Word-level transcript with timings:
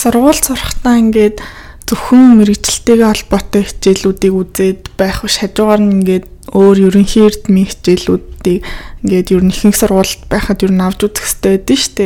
сургууль 0.00 0.40
сурахтаа 0.40 0.96
ингээд 0.96 1.44
зөвхөн 1.84 2.40
мэрэгчлэлтэйгээ 2.40 3.08
холбоотой 3.12 3.62
хичээлүүдийг 3.68 4.34
үзээд 4.40 4.80
байх 4.96 5.20
биш 5.20 5.36
хажуугаар 5.44 5.82
нь 5.84 5.94
ингээд 6.00 6.26
өөр 6.56 6.76
ерөнхий 6.88 7.28
эрдмийн 7.28 7.68
хичээлүүдийг 7.68 8.64
ингээд 9.04 9.28
ер 9.36 9.42
нь 9.44 9.52
ихэнх 9.52 9.76
сургуульд 9.76 10.24
байхад 10.32 10.64
ер 10.64 10.72
нь 10.72 10.80
авч 10.80 11.04
үзэх 11.04 11.26
хэрэгтэй 11.28 11.52
байдэн 11.60 11.80
штэ. 11.84 12.04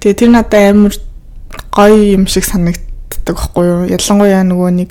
Тэгээ 0.00 0.16
тэр 0.16 0.30
надад 0.32 0.64
амар 0.64 0.94
гоё 1.76 2.00
юм 2.16 2.24
шиг 2.24 2.48
санагддаг 2.48 3.36
байхгүй 3.36 3.64
юу? 3.68 3.82
Ялангуяа 3.92 4.44
нөгөө 4.48 4.70
нэг 4.80 4.90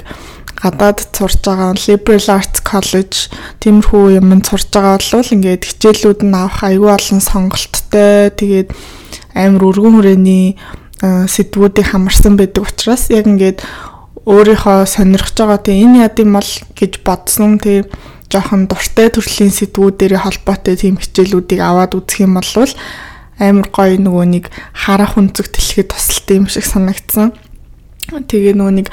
гадаад 0.60 1.00
сурж 1.16 1.40
байгаа 1.42 1.74
liberal 1.88 2.28
arts 2.36 2.60
college 2.62 3.18
тиймэрхүү 3.64 4.20
юмд 4.20 4.46
сурж 4.46 4.68
байгаа 4.70 5.00
бол 5.00 5.34
ингээд 5.34 5.64
хичээлүүд 5.66 6.22
нь 6.28 6.36
авах 6.36 6.62
аюул 6.68 6.94
олон 6.94 7.22
сонголттой 7.24 8.30
тэгээд 8.36 8.70
амар 9.34 9.64
өргөн 9.72 9.96
хүрээний 9.96 10.60
сэдвүүдийг 11.04 11.88
хамарсан 11.96 12.36
байдаг 12.36 12.68
учраас 12.68 13.08
яг 13.10 13.28
ингээд 13.28 13.64
өөрийнхөө 14.28 14.84
сонирхож 14.84 15.36
байгаа 15.40 15.60
тийм 15.64 15.96
энэ 15.96 16.12
яд 16.12 16.20
юм 16.20 16.36
бол 16.36 16.52
гэж 16.76 16.94
бодсон 17.08 17.56
тийм 17.58 17.88
жоохон 18.30 18.68
дуртай 18.68 19.08
төрлийн 19.10 19.50
сэдвүүдээр 19.50 20.20
холбоотой 20.20 20.76
тийм 20.76 21.00
хичээлүүдийг 21.00 21.64
аваад 21.64 21.96
үзэх 21.98 22.28
юм 22.28 22.38
бол 22.38 22.52
амар 23.40 23.68
гоё 23.72 23.96
нөгөө 23.96 24.26
нэг 24.28 24.46
харах 24.76 25.16
үнцэг 25.16 25.48
тэлхэд 25.56 25.96
тусалт 25.96 26.28
юм 26.36 26.46
шиг 26.52 26.68
санагдсан. 26.68 27.32
Тэгээ 28.10 28.58
нөгөө 28.58 28.76
нэг 28.82 28.88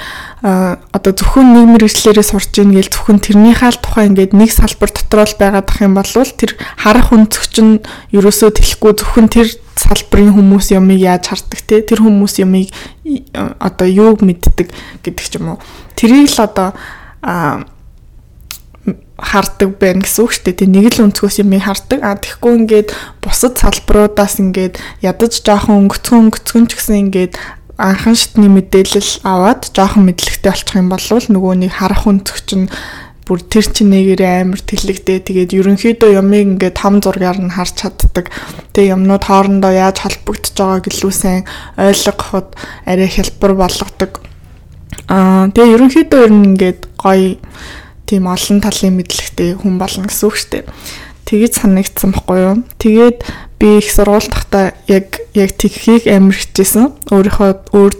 одоо 0.93 1.13
зөвхөн 1.17 1.57
нэг 1.57 1.67
мэрэгчлэрээ 1.73 2.27
сурж 2.27 2.53
ийн 2.61 2.77
гээл 2.77 2.93
зөвхөн 2.93 3.21
тэрнийхээ 3.25 3.73
л 3.73 3.81
тухай 3.81 4.05
ингээд 4.13 4.37
нэг 4.37 4.51
салбар 4.53 4.93
дотор 4.93 5.25
л 5.25 5.41
байгаад 5.41 5.69
ах 5.73 5.81
юм 5.81 5.97
бол 5.97 6.13
тэр 6.13 6.53
харах 6.77 7.17
өнцөгч 7.17 7.55
нь 7.65 7.81
ерөөсөө 8.13 8.51
тэлэхгүй 8.53 8.93
зөвхөн 8.93 9.29
тэр 9.33 9.49
салбарын 9.77 10.37
хүмүүс 10.37 10.77
юмыг 10.77 11.01
яаж 11.01 11.33
хардаг 11.33 11.61
те 11.65 11.81
тэр 11.81 12.05
хүмүүс 12.05 12.45
юмыг 12.45 12.69
одоо 13.57 13.89
юуг 13.89 14.21
мэддэг 14.21 14.69
гэдэг 15.01 15.25
ч 15.25 15.41
юм 15.41 15.57
уу 15.57 15.59
тэрийг 15.97 16.29
л 16.29 16.45
одоо 16.45 16.77
хардаг 19.17 19.81
байна 19.81 20.05
гэсэн 20.05 20.25
үг 20.29 20.33
шүү 20.37 20.45
дээ. 20.45 20.61
Тэг 20.61 20.69
нэг 20.69 20.87
л 20.93 21.09
өнцгөөс 21.09 21.41
юм 21.41 21.57
хардаг. 21.57 21.99
А 22.05 22.21
тэгэхгүй 22.21 22.53
ингээд 22.61 22.89
бусад 23.25 23.57
салбаруудаас 23.57 24.37
ингээд 24.45 24.77
ядаж 25.01 25.41
жоохон 25.41 25.89
өнгөцгөн 25.89 26.29
өнгөцгөн 26.29 26.65
ч 26.69 26.73
гэсэн 26.77 26.97
ингээд 27.09 27.33
анхан 27.77 28.17
шатны 28.17 28.49
мэдээлэл 28.49 29.21
аваад 29.25 29.69
жоохон 29.77 30.09
мэдлэгтэй 30.09 30.51
болчих 30.53 30.77
юм 30.77 30.89
бол 30.89 31.01
нөгөө 31.05 31.55
нэг 31.61 31.73
харах 31.77 32.09
өнцөг 32.09 32.39
чинь 32.49 32.69
бүр 33.27 33.43
тэр 33.43 33.67
чинь 33.69 33.91
нэгээрээ 33.91 34.47
амар 34.47 34.63
тэлэгдээ 34.63 35.19
тэгээд 35.27 35.51
ерөнхийдөө 35.59 36.15
ямыг 36.15 36.63
ингээд 36.63 36.79
том 36.79 37.03
зургаар 37.03 37.43
нь 37.43 37.51
харж 37.51 37.75
чаддаг. 37.83 38.31
Тэгээ 38.71 38.95
юмнууд 38.95 39.25
хоорондоо 39.27 39.73
яаж 39.75 39.99
холбогдож 39.99 40.55
байгааг 40.55 40.87
илүү 40.87 41.13
сайн 41.13 41.43
ойлгоход 41.75 42.55
арай 42.87 43.11
хялбар 43.11 43.53
болгодог. 43.59 44.13
Аа 45.11 45.51
тэгээ 45.51 45.75
ерөнхийдөө 45.75 46.21
ер 46.23 46.33
нь 46.33 46.47
ингээд 46.55 46.81
гоё 47.03 47.35
тийм 48.07 48.31
олон 48.31 48.63
талын 48.63 48.95
мэдлэгтэй 48.95 49.59
хүн 49.59 49.75
болно 49.83 50.07
гэсэн 50.07 50.27
үг 50.31 50.37
шүү 50.39 50.51
дээ. 50.55 50.65
Тэгэж 51.27 51.53
санагдсан 51.59 52.15
баггүй 52.15 52.39
юу? 52.39 52.57
Тэгээд 52.79 53.27
би 53.59 53.79
их 53.79 53.89
сургууль 53.91 54.29
тахта 54.29 54.75
яг 54.87 55.21
яг 55.33 55.57
тэгхийг 55.57 56.05
амар 56.13 56.37
хичээсэн. 56.37 56.93
Өөрийнхөө 57.09 57.73
өөр 57.73 57.93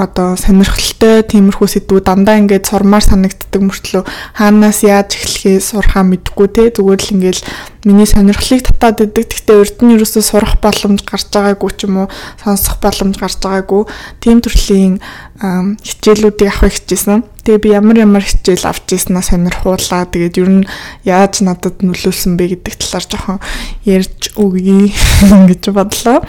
одоо 0.00 0.36
сонирхолтой 0.40 1.20
тиймэрхүү 1.28 1.68
сэдвүүд 1.68 2.04
дандаа 2.08 2.40
ингээд 2.40 2.68
сурмаар 2.68 3.04
санагддаг 3.04 3.60
мөртлөө 3.60 4.02
хаанаас 4.36 4.80
яаж 4.84 5.20
эхлэхээ 5.20 5.60
сурхаа 5.60 6.04
мэдэхгүй 6.08 6.48
те 6.48 6.72
зүгээр 6.72 7.00
л 7.00 7.12
ингээд 7.12 7.40
миний 7.84 8.08
сонирхлыг 8.08 8.64
татаад 8.64 9.04
идэг. 9.04 9.28
Гэхдээ 9.28 9.56
урд 9.60 9.78
нь 9.84 9.94
ерөөсөө 10.00 10.22
сурах 10.24 10.56
боломж 10.64 11.04
гарч 11.04 11.28
байгаагүй 11.28 11.70
ч 11.76 11.84
юм 11.84 12.06
уу 12.06 12.08
сонсох 12.40 12.80
боломж 12.80 13.16
гарч 13.20 13.36
байгаагүй. 13.42 13.82
Тийм 14.22 14.40
төрлийн 14.40 15.02
хичээлүүдийг 15.42 16.50
авах 16.54 16.70
хичээсэн. 16.70 17.26
Тэгээ 17.42 17.58
би 17.58 17.68
ямар 17.74 17.98
ямар 17.98 18.22
хичээл 18.22 18.70
авч 18.70 18.94
ирсэнаа 18.94 19.26
сонирхуулаа. 19.26 20.06
Тэгээд 20.06 20.38
ер 20.38 20.50
нь 20.62 20.68
яаж 21.02 21.42
надад 21.42 21.82
нөлөөлсөн 21.82 22.38
бэ 22.38 22.62
гэдэг 22.62 22.78
талаар 22.78 23.06
жоохон 23.10 23.38
ярьж 23.82 24.30
өгье 24.38 24.94
гэж 25.50 25.74
бодлоо. 25.74 26.22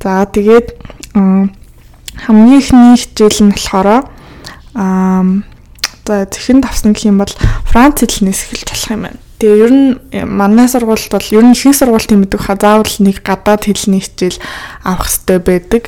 За 0.00 0.24
тэгээд 0.24 0.80
хамгийн 2.24 2.58
ихний 2.58 2.96
хичээл 2.96 3.44
нь 3.44 3.52
болохоор 3.52 3.88
аа 4.72 5.24
за 6.08 6.24
зэхэн 6.24 6.64
тавсан 6.64 6.96
гэх 6.96 7.04
юм 7.04 7.20
бол 7.20 7.34
Франц 7.68 8.00
хэлнээс 8.00 8.48
эхэлж 8.48 8.68
болох 8.72 8.90
юм 8.96 9.02
байна. 9.04 9.20
Тэгээ 9.38 9.60
ер 9.60 9.72
нь 9.76 9.90
манай 10.24 10.66
сургуульд 10.72 11.12
бол 11.12 11.28
ер 11.36 11.44
нь 11.44 11.52
ихэнх 11.52 11.76
сургуульд 11.76 12.10
юм 12.16 12.24
гэдэг 12.24 12.40
ха 12.40 12.56
заавал 12.56 12.96
нэг 13.04 13.20
гадаад 13.20 13.68
хэлний 13.68 14.00
хичээл 14.00 14.40
авах 14.88 15.06
хэрэгтэй 15.12 15.38
байдаг. 15.38 15.82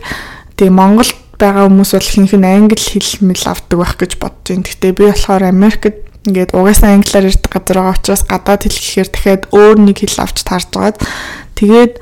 Тэгээ 0.61 0.77
Монголд 0.77 1.17
байгаа 1.41 1.67
хүмүүс 1.67 1.91
бол 1.97 2.09
ихэнх 2.09 2.35
нь 2.37 2.47
англи 2.47 2.77
хэл 2.77 3.13
мэл 3.25 3.45
авдаг 3.49 3.79
байх 3.81 3.95
гэж 3.97 4.13
бодож 4.21 4.47
байна. 4.53 4.65
Гэхдээ 4.69 4.93
би 4.93 5.05
болохоор 5.09 5.45
Америкт 5.49 5.97
ингээд 6.29 6.53
угаасаа 6.53 6.93
англиар 7.01 7.33
ярьдаг 7.33 7.51
газар 7.51 7.77
байгаа 7.81 7.97
учраас 7.97 8.23
гадаад 8.29 8.63
хэл 8.69 8.77
гэхээр 8.77 9.09
дахиад 9.09 9.43
өөр 9.57 9.77
нэг 9.81 9.97
хэл 10.05 10.21
авч 10.21 10.39
таарж 10.45 10.69
байгаад 10.69 10.99
тэгээд 11.57 11.93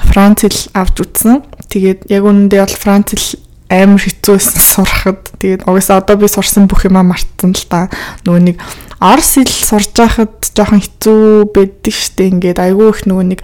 франц 0.00 0.38
хэл 0.40 0.60
авч 0.72 0.96
үзсэн. 1.04 1.44
Тэгээд 1.68 2.00
яг 2.08 2.22
үнэндээ 2.24 2.60
бол 2.64 2.76
франц 2.80 3.06
хэл 3.12 3.28
амар 3.72 4.00
хэцүүсэн 4.00 4.60
сурахад 4.60 5.22
тэгээд 5.40 5.64
угаасаа 5.64 6.04
одоо 6.04 6.16
би 6.20 6.28
сурсан 6.28 6.68
бүх 6.68 6.84
юмаа 6.84 7.02
мартсан 7.02 7.56
л 7.56 7.64
та. 7.68 7.88
Нөгөө 8.28 8.42
нэг 8.44 8.56
Орос 9.04 9.36
хэл 9.36 9.52
сурж 9.52 9.92
байхад 10.00 10.32
жоохон 10.56 10.80
хэцүү 10.80 11.52
байдаг 11.52 11.92
штеп 11.92 12.30
ингээд 12.32 12.56
айгүй 12.56 12.88
их 12.88 13.00
нөгөө 13.04 13.26
нэг 13.36 13.40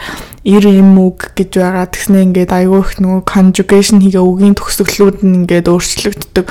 ир 0.49 0.65
юм 0.65 0.97
үг 0.97 1.37
гэж 1.37 1.61
байгаа. 1.61 1.85
Тэгснэ 1.85 2.25
ингээд 2.33 2.49
айгүй 2.55 2.81
их 2.81 2.93
нөгөө 2.97 3.21
conjugation 3.29 4.01
хийгээ 4.01 4.25
үгийн 4.25 4.57
төгсгөлүүд 4.57 5.21
нь 5.21 5.45
ингээд 5.45 5.69
өөрчлөгддөг. 5.69 6.47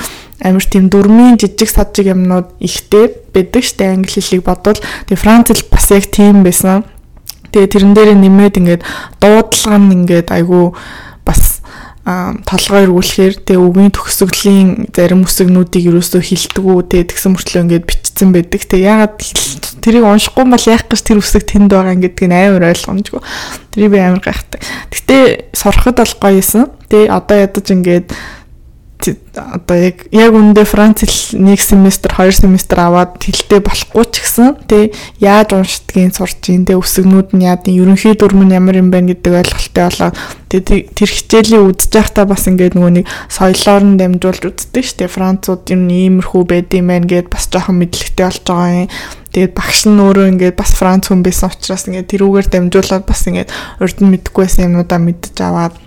Амар 0.45 0.61
тийм 0.61 0.93
дөрмийн 0.93 1.41
жижиг 1.41 1.73
сажиг 1.73 2.13
юмнууд 2.13 2.53
ихтэй 2.61 3.17
байдаг 3.33 3.65
штеп 3.65 3.97
англи 3.97 4.13
хэлийг 4.13 4.45
бодвол. 4.45 4.77
Тэгээ 4.77 5.23
франц 5.25 5.49
хэл 5.49 5.65
бас 5.73 5.89
яг 5.89 6.05
тийм 6.13 6.45
байсан. 6.45 6.85
Тэгээ 7.49 7.73
тэрэн 7.73 7.93
дээр 7.97 8.13
нэмээд 8.13 8.61
ингээд 8.61 8.83
дуудлага 9.17 9.77
нь 9.81 10.05
ингээд 10.05 10.29
айгүй 10.29 10.75
толгой 12.45 12.85
эргүүлэхээр 12.89 13.33
тэгээ 13.45 13.61
үгийн 13.61 13.93
төгсгөлийн 13.93 14.69
зарим 14.95 15.25
үсгнүүдийг 15.25 15.93
юусоо 15.93 16.21
хилдэггүй 16.23 16.77
тэгээ 16.89 17.09
тэгсэн 17.13 17.31
мөртлөө 17.35 17.63
ингээд 17.65 17.85
бичсэн 17.85 18.29
байдаг. 18.33 18.61
Тэгээ 18.65 18.89
ягаад 18.89 19.15
тэрийг 19.83 20.05
уншихгүй 20.07 20.45
бол 20.49 20.65
яах 20.69 20.85
гэж 20.89 21.01
тэр 21.05 21.21
үсэг 21.21 21.43
тэнд 21.45 21.69
байгаа 21.69 21.95
гэдгийг 22.01 22.33
амар 22.33 22.69
ойлгомжгүй. 22.73 23.21
Тэрийг 23.75 23.91
би 23.93 23.99
амар 24.01 24.21
гайхдаг. 24.25 24.61
Гэтэ 24.89 25.53
сурахад 25.53 25.97
бол 26.01 26.15
гоё 26.17 26.41
юмсан. 26.41 26.73
Тэгээ 26.89 27.13
одоо 27.13 27.37
ядаж 27.37 27.67
ингээд 27.69 28.07
одоо 29.35 29.77
яг 29.77 30.05
яг 30.11 30.33
үндэ 30.33 30.65
Франц 30.65 31.05
хэл 31.05 31.39
нэг 31.39 31.59
семестр, 31.63 32.13
хоёр 32.13 32.35
семестр 32.35 32.79
аваад 32.83 33.17
хэлтэй 33.17 33.63
болохгүй 33.63 34.05
ч 34.11 34.25
гэсэн 34.25 34.65
тий 34.67 34.91
яаж 35.23 35.55
уншдгийг 35.55 36.13
сурч 36.13 36.51
ин 36.51 36.67
тэ 36.67 36.75
өсгнүүд 36.75 37.33
нь 37.37 37.45
яад 37.47 37.69
ерөнхий 37.69 38.13
дүрм 38.17 38.45
нь 38.45 38.55
ямар 38.57 38.81
юм 38.81 38.91
байна 38.91 39.13
гэдэг 39.13 39.33
ойлголттой 39.39 39.85
болоод 39.87 40.15
тэр 40.49 41.09
хичээлийн 41.13 41.69
үзэж 41.69 41.93
байхдаа 41.93 42.25
бас 42.25 42.49
ингээд 42.49 42.73
нөгөө 42.73 42.93
нэг 42.99 43.05
соёлоор 43.29 43.83
нь 43.85 43.99
дамжуулж 44.01 44.43
үздэг 44.49 44.81
шүү 44.81 44.97
дээ. 45.05 45.13
Францууд 45.13 45.63
юм 45.69 45.85
иймэрхүү 45.85 46.43
байд 46.49 46.73
юм 46.73 46.89
байна 46.89 47.05
гэд 47.05 47.29
бас 47.29 47.45
жоохон 47.53 47.77
мэдлэгтэй 47.85 48.25
болж 48.25 48.41
байгаа 48.49 48.89
юм. 48.89 48.89
Тэгээд 49.29 49.53
багш 49.53 49.79
нь 49.85 50.01
өөрөө 50.01 50.25
ингээд 50.33 50.57
бас 50.57 50.73
Франц 50.73 51.13
хүн 51.13 51.21
байсан 51.21 51.53
учраас 51.53 51.85
ингээд 51.85 52.09
тэрүүгээр 52.09 52.47
дамжуулаад 52.49 53.05
бас 53.05 53.21
ингээд 53.29 53.53
урд 53.77 53.97
нь 54.01 54.09
мэдэхгүй 54.09 54.41
байсан 54.49 54.65
юмнуудаа 54.73 54.97
мэдж 54.97 55.37
аваад 55.37 55.77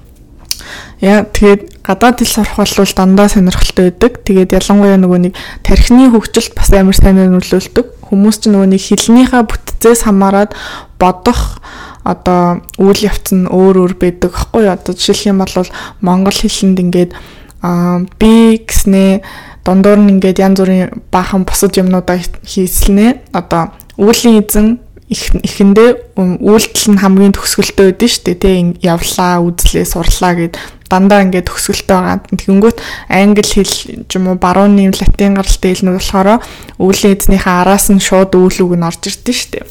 Яа 1.01 1.27
тэгээд 1.27 1.83
гадаад 1.83 2.23
хэл 2.23 2.45
сурах 2.45 2.57
бол 2.57 2.93
дандаа 2.97 3.29
сонирхолтой 3.29 3.91
байдаг. 3.91 4.23
Тэгээд 4.23 4.55
ялангуяа 4.59 4.99
нөгөө 4.99 5.21
нэг 5.31 5.35
тархины 5.67 6.11
хөгжилт 6.11 6.55
бас 6.55 6.71
амар 6.71 6.97
сайн 6.97 7.19
нөлөөлдөг. 7.19 7.87
Хүмүүс 8.13 8.37
ч 8.41 8.53
нөгөө 8.53 8.69
нэг 8.71 8.83
хэлнийхаа 8.83 9.43
бүтцээс 9.49 10.07
хамаарат 10.07 10.55
бодох 11.01 11.59
одоо 12.05 12.63
үйл 12.83 13.01
явц 13.07 13.31
нь 13.31 13.47
өөр 13.47 13.79
өөр 13.79 13.95
байдаг 13.95 14.35
хэвгүй 14.35 14.67
одоо 14.67 14.95
жишээлх 14.95 15.31
юм 15.31 15.39
бол 15.43 15.71
монгол 16.03 16.35
хэлэнд 16.35 16.79
ингээд 16.83 17.11
аа 17.63 18.03
би 18.19 18.59
гэснээ 18.67 19.23
дундуур 19.63 19.99
нь 20.03 20.19
ингээд 20.19 20.43
янз 20.43 20.59
бүрийн 20.59 20.91
баахан 21.15 21.47
бусад 21.47 21.79
юмнуудаа 21.79 22.19
хийслнэ 22.43 23.23
одоо 23.31 23.71
үүлийн 23.95 24.43
эзэн 24.43 24.83
ихэндээ 25.13 26.17
үйлдэл 26.17 26.89
нь 26.93 27.01
хамгийн 27.01 27.37
төгсгөлтэй 27.37 27.93
байдэн 27.93 28.11
шүү 28.11 28.25
дээ 28.27 28.39
тийм 28.41 28.67
явлаа 28.81 29.45
үзлээ 29.45 29.87
сурлаа 29.87 30.33
гэд 30.35 30.55
дандаа 30.93 31.25
ингээд 31.25 31.49
төгсгөлтэй 31.49 31.97
байгаа. 31.97 32.21
Тэгэнгүүт 32.29 32.79
англи 33.09 33.45
хэл 33.45 33.75
ч 34.09 34.11
юм 34.17 34.29
уу 34.29 34.37
барууны 34.37 34.93
латин 34.93 35.37
гаралтай 35.37 35.73
хэлнүүд 35.73 35.97
болохоор 35.97 36.29
өвлийн 36.81 37.17
эзнийхээ 37.17 37.57
араас 37.65 37.89
нь 37.89 38.01
шууд 38.01 38.37
үйл 38.37 38.59
үг 38.69 38.73
нь 38.77 38.85
орж 38.85 39.03
ирдэ 39.09 39.33
шүү 39.33 39.51
дээ. 39.57 39.67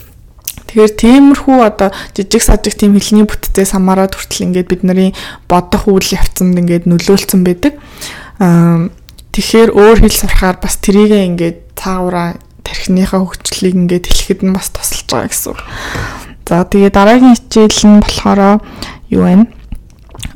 Тэгэхээр 0.72 0.94
тиймэрхүү 0.98 1.58
одоо 1.62 1.90
жижиг 2.16 2.42
сажиг 2.42 2.74
тийм 2.80 2.96
хэлний 2.98 3.28
бүтцээс 3.28 3.76
хамаарат 3.76 4.16
хүртэл 4.16 4.50
ингээд 4.50 4.72
бидний 4.72 5.12
бодох 5.46 5.86
үйл 5.92 6.10
явцанд 6.16 6.58
ингээд 6.58 6.88
нөлөөлцөн 6.88 7.42
байдаг. 7.44 7.76
Аа 8.40 8.90
тэгэхээр 9.36 9.70
өөр 9.76 9.98
хэл 10.04 10.16
сурахаар 10.16 10.58
бас 10.64 10.80
трийгээ 10.80 11.28
ингээд 11.28 11.58
цаагаараа 11.76 12.40
тархиныхаа 12.64 13.26
хөгжлийг 13.26 13.76
ингээд 13.76 14.06
хэлэхэд 14.10 14.40
нь 14.46 14.56
бас 14.56 14.70
тусалж 14.70 15.08
байгаа 15.10 15.30
гэсэн. 15.30 15.58
За 16.48 16.68
тэгээ 16.68 16.92
дараагийн 16.92 17.38
хичээл 17.40 17.82
нь 17.88 18.02
болохоор 18.04 18.60
юу 19.08 19.24
вэ? 19.24 19.48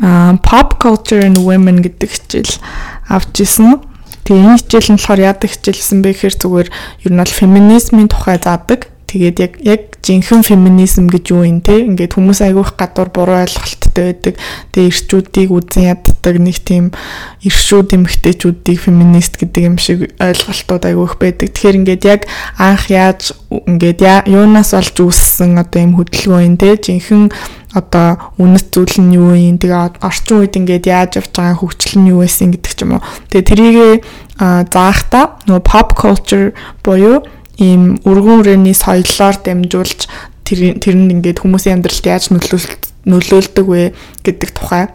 а 0.02 0.38
pop 0.44 0.80
culture 0.80 1.24
and 1.24 1.38
women 1.40 1.82
гэдэг 1.84 2.10
хичээл 2.12 2.54
авч 3.08 3.44
исэн. 3.44 3.80
Тэгээ 4.24 4.44
энэ 4.44 4.60
хичээл 4.60 4.90
нь 4.92 4.98
болохоор 5.00 5.22
яадаг 5.22 5.50
хичээлсэн 5.52 6.00
бэ 6.02 6.10
гэхээр 6.16 6.36
зүгээр 6.40 6.70
ер 7.06 7.12
нь 7.12 7.20
бол 7.20 7.34
феминизмын 7.40 8.08
тухай 8.12 8.40
заадаг. 8.42 8.92
Тэгээд 9.06 9.38
яг 9.40 9.54
яг 9.64 9.82
жинхэнэ 10.04 10.44
феминизм 10.44 11.08
гэж 11.08 11.26
юу 11.32 11.46
юм 11.46 11.62
те 11.62 11.86
ингээд 11.86 12.18
хүмүүс 12.18 12.42
айгүйх 12.44 12.76
гадуур 12.76 13.10
буруу 13.14 13.46
ойлголттой 13.96 14.06
байдаг. 14.12 14.36
Тэгээ 14.72 14.92
ирчүүдийг 14.92 15.50
үзэн 15.52 15.84
яддаг 15.96 16.36
нэг 16.40 16.58
тийм 16.60 16.92
иршүүд 17.44 17.96
эмэгтэйчүүдийг 17.96 18.80
феминист 18.80 19.40
гэдэг 19.40 19.64
юм 19.64 19.78
шиг 19.80 20.12
ойлголтууд 20.20 20.84
айгүйх 20.84 21.16
байдаг. 21.20 21.48
Тэгэхээр 21.56 21.80
ингээд 21.80 22.04
яг 22.04 22.22
анх 22.60 22.92
яаж 22.92 23.32
ингээд 23.50 24.28
юунаас 24.28 24.76
олж 24.76 24.96
үүссэн 25.00 25.56
одоо 25.56 25.80
юм 25.80 25.96
хөдөлгөөн 25.96 26.46
юм 26.46 26.56
те 26.60 26.76
жинхэнэ 26.76 27.32
одоо 27.76 28.32
үнэт 28.40 28.72
зүйл 28.72 29.04
нь 29.04 29.16
юу 29.20 29.36
юм 29.36 29.60
тэгээ 29.60 30.00
орчин 30.04 30.44
үед 30.44 30.56
ингээд 30.56 30.86
яаж 30.88 31.12
явж 31.20 31.32
байгаа 31.36 31.60
хөгжил 31.60 32.00
нь 32.00 32.12
юу 32.12 32.24
байсан 32.24 32.52
гэдэг 32.56 32.72
ч 32.72 32.80
юм 32.84 33.00
уу. 33.00 33.04
Тэгээ 33.32 33.50
трийгээ 33.52 33.94
заахта 34.72 35.40
нөгөө 35.48 35.64
pop 35.64 35.96
culture 35.96 36.56
буюу 36.84 37.24
ийм 37.60 38.00
өргөн 38.04 38.44
үрээний 38.44 38.76
соёлоор 38.76 39.36
дамжуулж 39.44 40.08
тэр 40.46 40.78
тэр 40.78 40.96
нь 40.96 41.12
ингээд 41.12 41.42
хүмүүсийн 41.42 41.82
амьдралд 41.82 42.06
яаж 42.06 42.30
нөлөөлдөг 42.32 43.66
вэ 43.66 43.92
гэдэг 44.22 44.50
тухай 44.54 44.94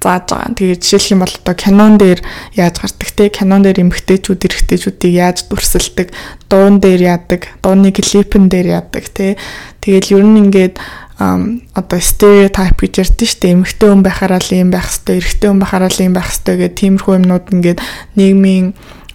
зааж 0.00 0.32
байгаа. 0.32 0.56
Тэгээд 0.56 0.80
жишээлх 0.80 1.12
юм 1.12 1.20
бол 1.20 1.34
одоо 1.36 1.54
кинон 1.54 1.94
дээр 2.00 2.20
яаж 2.56 2.76
гардаг 2.80 3.10
те 3.12 3.28
кинон 3.28 3.62
дээр 3.62 3.84
эмгтээчүүд 3.84 4.44
эрэгтэйчүүдийг 4.48 5.14
яаж 5.14 5.38
дүрсэлдэг, 5.48 6.08
дуун 6.48 6.80
дээр 6.80 7.00
яадаг, 7.04 7.52
дууны 7.60 7.92
клипэн 7.92 8.48
дээр 8.48 8.80
яадаг 8.80 9.04
те. 9.12 9.36
Тэгэл 9.84 10.16
ер 10.16 10.24
нь 10.24 10.40
ингээд 10.48 10.80
одоо 11.20 12.00
стереотип 12.00 12.80
гэж 12.80 12.92
ярьдэн 12.96 13.28
шүү 13.28 13.40
дээ. 13.44 13.52
Эмэгтэй 13.60 13.88
хүн 13.92 14.00
байхаараа 14.00 14.40
л 14.40 14.56
юм 14.56 14.72
байх 14.72 14.88
хэвээр, 14.88 15.20
эрэгтэй 15.20 15.48
хүн 15.52 15.60
байхаараа 15.60 15.92
л 15.92 16.00
юм 16.00 16.14
байх 16.16 16.28
хэвээр 16.32 16.58
гэх 16.64 16.78
тиймэрхүү 16.80 17.14
юмнууд 17.20 17.46
ингээд 17.52 17.80
нийгмийн 18.16 18.66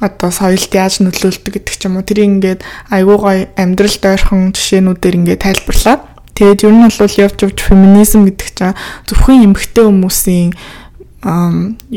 одоо 0.06 0.30
соёлд 0.30 0.72
яаж 0.72 1.02
нөлөөлдөг 1.02 1.52
гэдэг 1.58 1.74
ч 1.74 1.90
юм 1.90 1.98
уу. 1.98 2.06
Тэрийг 2.06 2.30
ингээд 2.46 2.62
айгуу 2.94 3.18
гой 3.18 3.50
амьдралд 3.58 4.04
ойрхон 4.06 4.54
жишээнүүдээр 4.54 5.18
ингээд 5.20 5.44
тайлбарлаад 5.44 6.02
тэгээд 6.38 6.66
ер 6.70 6.74
нь 6.78 6.86
бол 6.86 7.22
явж 7.26 7.38
явж 7.42 7.58
феминизм 7.66 8.30
гэдэг 8.30 8.50
чинь 8.54 8.78
зөвхөн 9.10 9.46
эмэгтэй 9.50 9.86
хүмүүсийн 9.90 10.50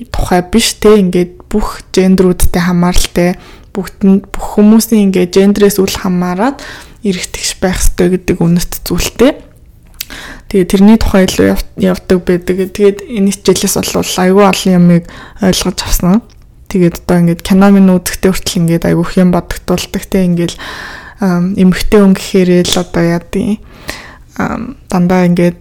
тухай 0.08 0.40
биш 0.48 0.80
те 0.80 1.04
ингээд 1.04 1.52
бүх 1.52 1.84
гендерүүдтэй 1.92 2.62
хамааралтай 2.64 3.36
бүгд 3.76 4.28
бүх 4.32 4.46
хүмүүсийн 4.56 5.12
ингээд 5.12 5.36
гендерээс 5.36 5.76
үл 5.76 5.92
хамааран 5.92 6.56
эргэтгэж 7.04 7.60
байх 7.60 7.76
ёстой 7.76 8.16
гэдэг 8.16 8.40
үнэт 8.40 8.72
зүйлтэй 8.88 9.48
Тэгээ 10.48 10.64
тэрний 10.64 10.96
тухай 10.96 11.28
илүү 11.28 11.60
явдаг 11.76 12.24
байдаг. 12.24 12.72
Тэгээд 12.72 13.04
энэ 13.04 13.36
хичээлээс 13.36 13.92
бол 13.92 14.12
айгүй 14.16 14.44
олон 14.48 14.72
юмыг 14.72 15.04
ойлгож 15.44 15.78
авсан. 15.84 16.24
Тэгээд 16.68 17.04
одоо 17.04 17.16
ингээд 17.24 17.42
кино 17.42 17.72
минь 17.72 17.88
үзэхдээ 17.88 18.32
хүртэл 18.32 18.60
ингээд 18.60 18.84
айгүй 18.88 19.06
хэм 19.08 19.32
бодогдуулдаг 19.32 20.04
те 20.04 20.24
ингээд 20.28 20.54
эмхтэй 21.20 22.00
өнгө 22.04 22.20
гэхээрээ 22.20 22.62
л 22.68 22.76
одоо 22.84 23.04
яадیں۔ 23.18 23.58
дандаа 24.92 25.26
ингээд 25.26 25.56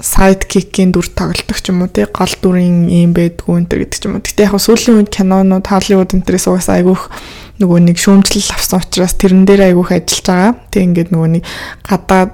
сайдкикийн 0.00 0.92
дүр 0.92 1.08
тоглолдог 1.08 1.56
ч 1.56 1.72
юм 1.72 1.84
уу 1.84 1.88
тий 1.88 2.04
гол 2.04 2.34
дүрийн 2.42 2.92
юм 2.92 3.16
байдгүй 3.16 3.64
энэ 3.64 3.68
гэдэг 3.72 3.96
ч 3.96 4.04
юм 4.04 4.20
уу. 4.20 4.24
Гэтэ 4.24 4.44
яг 4.44 4.60
сүүлийн 4.60 5.00
үед 5.00 5.10
кинонууд 5.10 5.64
Холливуд 5.64 6.12
энтрээс 6.12 6.46
угаасаа 6.52 6.84
айгүйх 6.84 7.08
нөгөө 7.56 7.78
нэг 7.88 7.96
шүүмжлэл 7.96 8.52
авсан 8.52 8.84
учраас 8.84 9.16
тэрэн 9.16 9.48
дээр 9.48 9.72
айгүйх 9.72 9.90
ажиллаж 9.96 10.28
байгаа. 10.28 10.52
Тэг 10.68 10.82
ингээд 10.84 11.10
нөгөө 11.16 11.30
нэг 11.40 11.44
гадаад 11.88 12.32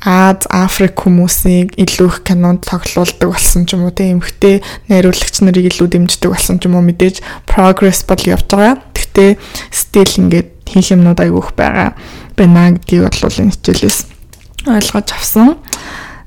Аз, 0.00 0.40
Африк 0.48 0.96
хүмүүсийг 1.04 1.76
илүү 1.76 2.08
их 2.08 2.18
кинонд 2.24 2.64
тоглуулдаг 2.64 3.28
болсон 3.28 3.68
ч 3.68 3.76
юм 3.76 3.84
уу. 3.84 3.92
Тэг 3.92 4.16
эмхтэй 4.16 4.64
найруулагч 4.88 5.44
нарыг 5.44 5.68
илүү 5.68 5.88
дэмждэг 5.92 6.32
болсон 6.32 6.56
ч 6.56 6.64
юм 6.64 6.80
уу. 6.80 6.88
Мэдээж 6.88 7.20
progress 7.44 8.08
бол 8.08 8.22
явж 8.24 8.48
байгаа. 8.48 8.80
Гэтэ 8.96 9.36
стил 9.68 10.08
ингээд 10.08 10.48
хийх 10.64 10.96
юмнууд 10.96 11.20
айгүйх 11.20 11.52
байгаа 11.52 11.92
байна 12.32 12.72
гэдгийг 12.72 13.04
бол 13.04 13.40
энэ 13.44 13.52
хичээлээс 13.52 13.98
ойлгож 14.64 15.08
авсан. 15.12 15.60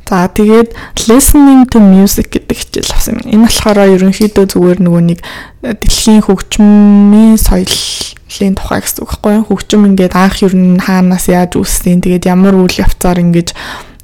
За 0.08 0.28
тэгээд 0.28 0.76
listening 1.08 1.64
to 1.72 1.80
music 1.80 2.36
гэдэг 2.36 2.58
хичээл 2.58 2.92
авсан 2.92 3.20
юм. 3.24 3.32
Энэ 3.32 3.46
болохоор 3.48 3.80
ерөнхийдөө 3.96 4.46
зүгээр 4.52 4.80
нөгөө 4.84 5.04
нэг 5.08 5.20
э, 5.64 5.72
дэлхийн 5.80 6.22
хөгжмийн 6.28 7.40
соёлын 7.40 8.56
тухай 8.60 8.84
гэсэн 8.84 9.08
үг 9.08 9.12
байхгүй 9.16 9.34
юу? 9.40 9.48
Хөгжим 9.48 9.88
ингээд 9.88 10.14
анх 10.20 10.44
ер 10.44 10.52
нь 10.52 10.84
хаанаас 10.84 11.32
яаж 11.32 11.56
үүссэн, 11.56 12.04
тэгээд 12.04 12.28
ямар 12.28 12.60
үйл 12.60 12.76
явцаар 12.76 13.24
ингэж 13.24 13.56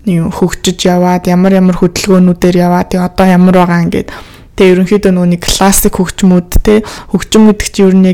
хөгжиж 0.08 0.80
яваад, 0.88 1.28
ямар 1.28 1.60
ямар 1.60 1.76
хөдөлгөөнүүдээр 1.76 2.56
яваад, 2.56 2.96
одоо 2.96 3.28
ямар 3.28 3.68
байгаа 3.68 3.84
ингээд 3.84 4.08
тэгээ 4.56 4.74
ерөнхийдөө 4.80 5.12
нөгөө 5.12 5.30
нэг 5.36 5.44
классик 5.44 6.00
хөгжмүүд 6.00 6.50
те 6.64 6.88
хөгжим 7.12 7.52
гэдэг 7.52 7.68
чинь 7.68 7.88
ер 7.92 7.96
нь 8.00 8.08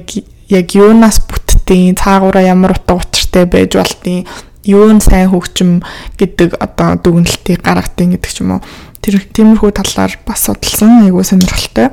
яг 0.50 0.68
юунаас 0.76 1.22
бүтдیں۔ 1.24 1.96
Цаагаараа 1.96 2.44
ямар 2.44 2.76
утга 2.76 2.98
учиртай 2.98 3.46
байж 3.46 3.78
болтیں۔ 3.78 4.26
Юу 4.64 4.92
нь 4.92 5.04
сайн 5.04 5.30
хөгжим 5.30 5.84
гэдэг 6.18 6.60
одоо 6.60 6.96
дүгнэлтийг 7.00 7.62
гаргадیں 7.64 8.16
гэдэг 8.16 8.32
ч 8.32 8.42
юм 8.42 8.60
уу. 8.60 8.62
Тэр 9.04 9.20
тиймэрхүү 9.20 9.72
талаар 9.76 10.16
бас 10.24 10.48
судалсан 10.48 11.04
айгуу 11.04 11.24
сонирхолтой. 11.24 11.92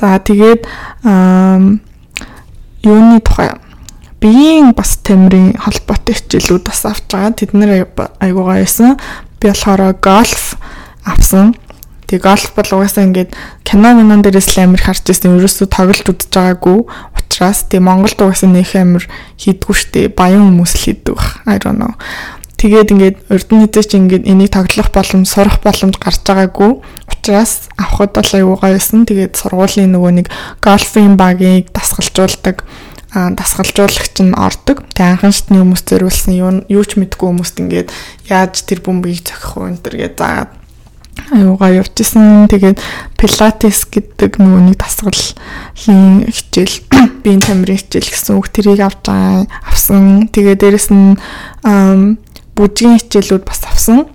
За 0.00 0.18
тэгээд 0.20 0.64
юуны 2.84 3.20
тухай 3.24 3.56
биеийн 4.20 4.72
бас 4.72 4.96
тамирын 5.04 5.56
холбоотой 5.60 6.16
хичээлүүд 6.16 6.64
бас 6.64 6.84
авч 6.88 7.04
байгаа. 7.12 7.32
Тэд 7.36 7.52
нэр 7.52 7.88
айгуугаа 8.20 8.60
байсан. 8.64 8.96
Би 9.40 9.48
болохоор 9.48 9.96
гольф 10.00 10.56
авсан. 11.04 11.56
Тэгээ 12.08 12.20
гольф 12.20 12.52
бол 12.52 12.70
угаасаа 12.80 13.04
ингээд 13.08 13.30
кино 13.64 13.96
минон 13.96 14.20
дээрээс 14.20 14.56
л 14.56 14.68
амир 14.68 14.82
харж 14.84 15.08
ирсэн. 15.08 15.40
Ерөөсөө 15.40 15.68
тоглож 15.72 16.04
үзэж 16.04 16.30
байгаагүй 16.30 16.78
учраас 17.16 17.64
тэгээ 17.70 17.88
Монголд 17.88 18.18
угаасаа 18.20 18.50
нөх 18.52 18.72
амир 18.76 19.04
хийдгүү 19.40 19.74
штэ. 19.74 20.12
Баян 20.12 20.44
хүмүүс 20.52 20.72
л 20.76 20.84
хийдэг 20.84 21.14
бах. 21.16 21.40
I 21.48 21.56
don't 21.56 21.80
know. 21.80 21.96
Тэгээд 22.60 22.92
ингээд 22.96 23.16
урд 23.28 23.48
нь 23.52 23.62
хэзээ 23.68 23.84
чи 23.84 23.96
ингээд 24.00 24.24
энийг 24.24 24.56
тоглох 24.56 24.88
боломж, 24.88 25.28
сурах 25.28 25.60
боломж 25.60 26.00
гарч 26.00 26.20
байгаагүй. 26.24 26.80
Учраас 27.12 27.68
авахд 27.76 28.16
бол 28.16 28.30
аюугаа 28.32 28.72
байсан. 28.72 29.04
Тэгээд 29.04 29.36
сургуулийн 29.36 29.92
нөгөө 29.92 30.12
нэг 30.24 30.26
гольфын 30.64 31.20
багийг 31.20 31.74
дасгалжуулдаг 31.76 32.64
дасгалжуулагч 33.14 34.16
нь 34.24 34.34
ордог. 34.34 34.82
Тэгээ 34.96 35.12
анхан 35.12 35.34
шатны 35.34 35.62
хүмүүс 35.62 35.82
зориулсан 35.86 36.34
юу 36.34 36.50
юу 36.66 36.84
ч 36.88 36.98
мэдгүй 36.98 37.26
хүмүүст 37.30 37.56
ингээд 37.62 37.88
яаж 38.26 38.66
тэр 38.66 38.82
бөмбөгийг 38.82 39.28
зохих 39.28 39.54
вэ 39.54 39.70
энэ 39.70 39.82
төр 39.84 39.94
гэж 40.02 40.12
заагаад 40.18 40.50
аюугаа 41.32 41.70
явжсэн. 41.80 42.46
Тэгээд 42.50 42.78
пилатес 43.16 43.86
гэдэг 43.88 44.38
нөгөө 44.38 44.60
нэг 44.70 44.76
дасгалын 44.78 46.28
хичээл, 46.28 46.74
биеийн 47.22 47.42
тамирын 47.42 47.80
хичээл 47.80 48.10
гэсэн 48.10 48.36
үг 48.36 48.50
тэрийг 48.50 48.82
авч 48.82 49.08
байгаа 49.08 49.46
авсан. 49.64 50.28
Тэгээд 50.28 50.60
дээрэс 50.60 50.88
нь 50.92 51.16
бүжгийн 52.54 52.98
хичээлүүд 53.00 53.44
бас 53.46 53.62
авсан. 53.66 54.06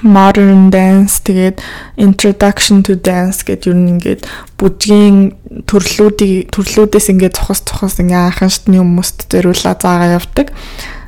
Modern 0.00 0.70
dance 0.72 1.20
тэгээд 1.20 1.60
introduction 2.00 2.80
to 2.80 2.96
dance 2.96 3.44
гэдэг 3.44 3.68
юу 3.68 3.76
нэгээд 3.76 4.22
бүжгийн 4.56 5.36
төрлүүдийг 5.68 6.48
төрлүүдээс 6.54 7.12
ингээд 7.12 7.36
цохос 7.36 7.66
цохос 7.68 8.00
ингээ 8.00 8.32
анхан 8.32 8.48
шатны 8.48 8.80
хүмүүст 8.80 9.28
зориулаад 9.28 9.82
заагаа 9.82 10.16
явдаг. 10.16 10.54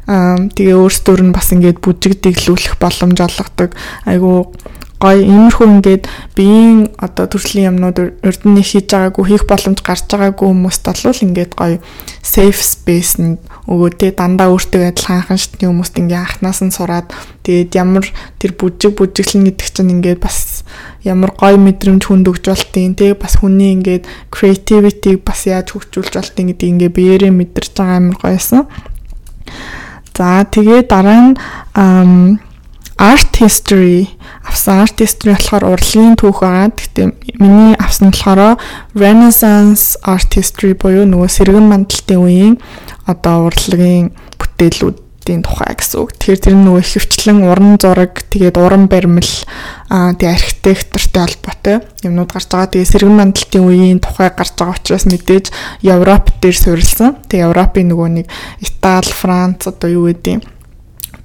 Тэгээ 0.04 0.76
өөрсдөр 0.76 1.20
нь 1.24 1.32
бас 1.32 1.54
ингээд 1.56 1.80
бүжиг 1.80 2.20
дэглүүлэх 2.20 2.76
боломж 2.76 3.16
олгодог. 3.22 3.72
Айгу 4.04 4.52
гоё 5.02 5.18
иймэрхүү 5.18 5.66
ингээд 5.66 6.04
биеийн 6.38 6.94
одоо 7.02 7.26
төрлийн 7.26 7.74
юмнууд 7.74 7.98
урд 8.22 8.42
нь 8.46 8.62
хийж 8.62 8.86
байгаагүй 8.94 9.24
хийх 9.26 9.44
боломж 9.50 9.82
гарч 9.82 10.06
байгаагүй 10.06 10.46
хүмүүст 10.46 10.82
бол 10.86 11.24
ингээд 11.26 11.52
гоё 11.58 11.76
safe 12.22 12.62
space 12.62 13.18
нь 13.18 13.34
өгөө 13.66 13.90
тэ 13.98 14.14
дандаа 14.14 14.54
өөртөө 14.54 14.94
адилхан 14.94 15.18
анхан 15.26 15.42
шатны 15.42 15.66
хүмүүст 15.66 15.98
ингээд 15.98 16.22
анханаас 16.22 16.60
нь 16.62 16.70
сураад 16.70 17.10
тэгээд 17.42 17.70
ямар 17.74 18.06
тэр 18.38 18.54
бүжиг 18.54 18.94
бүжиглэн 18.94 19.50
гэдэг 19.50 19.68
чинь 19.74 19.92
ингээд 19.98 20.22
бас 20.22 20.62
ямар 21.02 21.34
гоё 21.34 21.58
мэдрэмж 21.58 22.02
хүнд 22.06 22.30
өгж 22.30 22.46
болтын 22.46 22.94
тэ 22.94 23.18
бас 23.18 23.42
хүний 23.42 23.74
ингээд 23.74 24.06
creativity 24.30 25.18
бас 25.18 25.50
яаж 25.50 25.74
хөгжүүлж 25.74 26.14
болтын 26.14 26.54
гэдэг 26.54 26.68
ингээд 26.70 26.94
биеэрээ 26.94 27.32
мэдэрч 27.34 27.74
байгаа 27.74 27.98
амар 27.98 28.18
гоёсэн. 28.22 28.70
За 30.14 30.46
тэгээ 30.46 30.86
дараа 30.86 31.34
нь 31.34 32.42
art 33.02 33.34
history 33.42 34.06
авсан 34.46 34.86
art 34.86 35.00
history 35.02 35.34
болохоор 35.34 35.66
урлагийн 35.74 36.14
түүх 36.14 36.38
байгаа. 36.38 36.70
Гэхдээ 36.70 37.06
миний 37.42 37.74
авсан 37.82 38.14
болохоор 38.14 38.62
Renaissance 38.94 39.98
art 40.06 40.38
history 40.38 40.78
буюу 40.78 41.02
нөгөө 41.10 41.30
сэргэн 41.34 41.66
мандалтын 41.66 42.22
үеийн 42.22 42.54
одоо 43.10 43.50
урлагийн 43.50 44.14
бүтээлүүдийн 44.38 45.42
тухай 45.42 45.74
гэсэн 45.74 45.98
үг. 45.98 46.14
Тэгэхээр 46.14 46.42
тэр 46.46 46.56
нөгөө 46.62 46.82
хөвчлэн 46.94 47.42
уран 47.42 47.74
зураг, 47.82 48.22
тэгээд 48.30 48.56
уран 48.62 48.86
баримл, 48.86 49.34
аа 49.90 50.14
тэгээд 50.14 50.38
архитектуртай 50.38 51.22
холбоотой 51.26 51.76
юмнууд 52.06 52.30
гарч 52.30 52.46
байгаа. 52.54 52.70
Тэгээд 52.70 52.92
сэргэн 52.94 53.18
мандалтын 53.18 53.66
үеийн 53.66 53.98
тухай 53.98 54.30
гарч 54.30 54.54
байгаа 54.54 54.78
учраас 54.78 55.10
мэдээж 55.10 55.50
Европ 55.82 56.30
дээр 56.38 56.54
суурилсан. 56.54 57.18
Тэгээд 57.26 57.50
Европын 57.50 57.86
нөгөө 57.90 58.08
нэг 58.14 58.26
Итали, 58.62 59.10
Франц 59.10 59.66
одоо 59.66 59.90
юу 59.90 60.06
гэдэг 60.06 60.61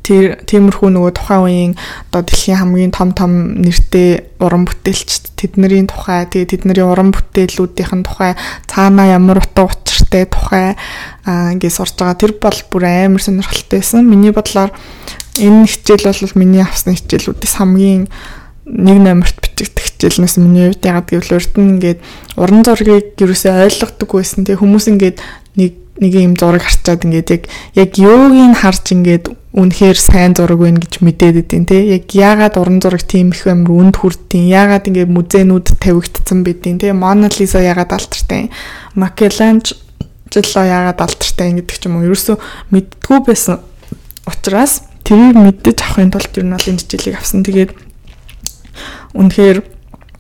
тэр 0.08 0.40
тиймэрхүү 0.48 0.88
нөгөө 0.88 1.12
тухайн 1.20 1.44
үеийн 1.44 1.74
одоо 2.08 2.24
дэлхийн 2.24 2.60
хамгийн 2.64 2.96
том 2.96 3.12
том 3.12 3.60
нэртэй 3.60 4.40
уран 4.40 4.64
бүтээлч 4.64 5.36
тэдний 5.36 5.84
тухай 5.84 6.24
тэгээ 6.32 6.64
тэдний 6.64 6.80
уран 6.80 7.12
бүтээлүүдийн 7.12 8.08
тухай 8.08 8.40
цаанаа 8.72 9.20
ямар 9.20 9.44
утга 9.44 9.68
учиртай 9.68 10.24
тухай 10.32 10.80
ингээд 11.28 11.76
сурж 11.76 12.00
байгаа 12.00 12.16
тэр 12.16 12.34
бол 12.40 12.60
бүр 12.72 12.84
амар 12.88 13.20
сонирхолтой 13.20 13.84
байсан. 13.84 14.08
Миний 14.08 14.32
бодлоор 14.32 14.72
энэ 15.36 15.68
хичээл 15.68 16.08
бол 16.08 16.40
миний 16.40 16.64
авсан 16.64 16.96
хичээлүүдээс 16.96 17.60
хамгийн 17.60 18.08
нэг 18.68 18.98
номерт 19.00 19.38
бичигдэх 19.44 19.92
хичээлнээс 19.92 20.36
миний 20.40 20.72
хувьд 20.72 20.88
ягаад 20.88 21.08
гэвэл 21.08 21.36
урд 21.36 21.54
нь 21.60 21.72
ингээд 21.76 22.00
уран 22.36 22.64
зургийг 22.64 23.20
юусоо 23.20 23.64
ойлгодог 23.64 24.10
байсан. 24.12 24.44
Тэгээ 24.44 24.60
хүмүүс 24.64 24.86
ингээд 24.88 25.18
нэг 25.56 25.72
нэг 25.98 26.14
юм 26.14 26.34
зураг 26.38 26.64
харчаад 26.64 27.06
ингээд 27.06 27.30
яг 27.34 27.44
яг 27.74 27.92
юуг 27.98 28.34
нь 28.34 28.58
харж 28.58 28.94
ингээд 28.94 29.26
үнэхээр 29.58 29.98
сайн 29.98 30.38
зураг 30.38 30.62
байна 30.62 30.78
гэж 30.78 31.02
мэдээд 31.02 31.50
өгдөө 31.50 31.66
те. 31.66 31.78
Яг 31.98 32.06
яагаад 32.14 32.62
уран 32.62 32.78
зураг 32.78 33.02
тийм 33.02 33.34
их 33.34 33.50
амар 33.50 33.90
үнд 33.90 33.96
хүрдtiin 33.98 34.46
яагаад 34.54 34.86
ингээд 34.86 35.10
музейнүүд 35.10 35.82
тавигдсан 35.82 36.46
бидin 36.46 36.78
те. 36.78 36.94
Монализа 36.94 37.66
яагаад 37.66 37.98
алтартай? 37.98 38.54
Макеланж 38.94 39.74
жило 40.30 40.62
яагаад 40.62 41.02
алтартай 41.02 41.58
гэдэг 41.58 41.74
ч 41.74 41.90
юм 41.90 41.98
уу? 41.98 42.06
Ерөөсөө 42.06 42.38
мэдтгүй 42.70 43.20
байсан 43.26 43.66
учраас 44.30 44.86
тэрийг 45.02 45.34
мэддэж 45.34 45.78
авахын 45.82 46.14
тулд 46.14 46.38
ер 46.38 46.46
нь 46.46 46.54
бол 46.54 46.70
энэ 46.70 46.82
жижилийг 46.86 47.18
авсан. 47.18 47.42
Тэгээд 47.42 47.72
үнэхээр 49.18 49.58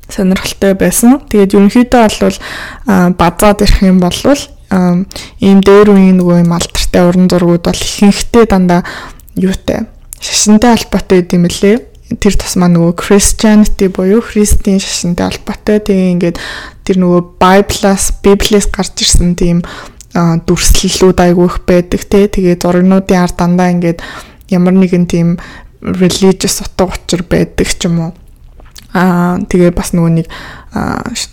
сонирхолтой 0.10 0.74
байсан. 0.74 1.22
Тэгээд 1.30 1.54
ерөнхийдөө 1.54 2.02
бол 2.10 2.38
базаад 3.20 3.62
ирэх 3.62 3.84
юм 3.84 4.00
бол 4.00 4.16
ийм 4.70 5.60
дээр 5.64 5.94
үеийн 5.96 6.18
нөгөө 6.20 6.44
юм 6.44 6.52
алдартай 6.52 7.04
уран 7.08 7.28
зургууд 7.32 7.64
бол 7.64 7.80
ихэнхдээ 7.80 8.46
дандаа 8.52 8.82
юутай 9.36 9.88
шашинтай 10.20 10.76
холбоотой 10.76 11.22
гэдэм 11.22 11.46
лээ. 11.48 11.78
Тэр 12.24 12.34
тусмаа 12.40 12.72
нөгөө 12.72 12.96
Christianity 12.96 13.92
буюу 13.92 14.24
христийн 14.24 14.80
шашинтай 14.80 15.28
холбоотой. 15.28 15.84
Тэгээ 15.84 16.14
ингээд 16.16 16.38
тэр 16.88 16.98
нөгөө 17.04 17.22
Bible-аас 17.36 18.16
Библиэс 18.24 18.72
гарч 18.72 19.04
ирсэн 19.04 19.36
тийм 19.36 19.60
дүрслэлүүд 20.16 21.20
айгүйх 21.20 21.68
байдаг 21.68 22.02
те. 22.08 22.32
Тэгээ 22.32 22.64
зургнуудын 22.64 23.20
ард 23.20 23.36
дандаа 23.36 23.76
ингээд 23.76 24.00
ямар 24.50 24.76
нэгэн 24.76 25.06
тийм 25.06 25.36
religious 25.84 26.64
утга 26.64 26.88
учир 26.88 27.28
байдаг 27.28 27.68
ч 27.68 27.86
юм 27.86 28.00
уу 28.08 28.12
Аа 28.96 29.39
тэгээ 29.44 29.72
бас 29.75 29.91
нөгөө 29.91 30.12
нэг 30.15 30.27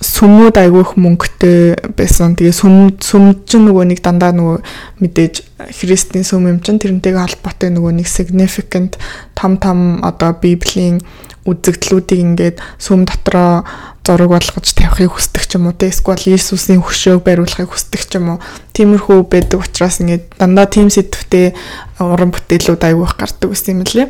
сүмүүд 0.03 0.57
айгүйх 0.59 0.95
мөнгөтэй 0.99 1.95
байсан. 1.95 2.35
Тэгээ 2.35 2.55
сүм 2.55 2.75
сүм 2.99 3.47
чинь 3.47 3.69
нөгөө 3.69 3.95
нэг 3.95 4.01
дандаа 4.03 4.35
нөгөө 4.35 4.59
мэдээж 5.03 5.35
христийн 5.79 6.27
сүм 6.27 6.49
юм 6.51 6.59
чинь 6.65 6.83
тэрнтэйгээ 6.83 7.23
холбоотой 7.23 7.71
нөгөө 7.75 7.93
нэг 8.01 8.09
significant 8.11 8.99
том 9.39 9.59
том 9.63 10.03
одоо 10.03 10.35
библийн 10.35 10.99
үзэгдлүүдийг 11.45 12.21
ингээд 12.21 12.57
сүм 12.81 13.05
дотроо 13.05 13.63
зураг 14.05 14.29
болгож 14.33 14.69
тавихыг 14.73 15.13
хүсдэг 15.13 15.45
ч 15.45 15.57
юм 15.57 15.69
уу 15.69 15.77
те 15.77 15.89
эсвэл 15.89 16.25
Иесусийн 16.29 16.81
хөшөөг 16.81 17.25
бариулахыг 17.25 17.69
хүсдэг 17.73 18.03
ч 18.05 18.17
юм 18.17 18.37
уу 18.37 18.39
тиймэрхүү 18.73 19.29
байдаг 19.29 19.61
учраас 19.61 20.01
ингээд 20.01 20.41
дандаа 20.41 20.69
тийм 20.69 20.89
сэдвтэй 20.89 21.53
уран 22.01 22.33
бүтээлүүд 22.33 22.83
айгүйх 22.85 23.17
гардаг 23.17 23.49
гэсэн 23.53 23.81
юм 23.81 23.85
лээ. 23.85 24.09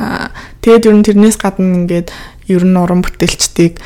Аа 0.00 0.32
тэгээд 0.64 0.88
ер 0.88 0.96
нь 0.96 1.04
тэрнээс 1.04 1.36
гадна 1.36 1.84
ингээд 1.84 2.08
ер 2.48 2.62
нь 2.64 2.76
уран 2.76 3.04
бүтээлчдийг 3.04 3.80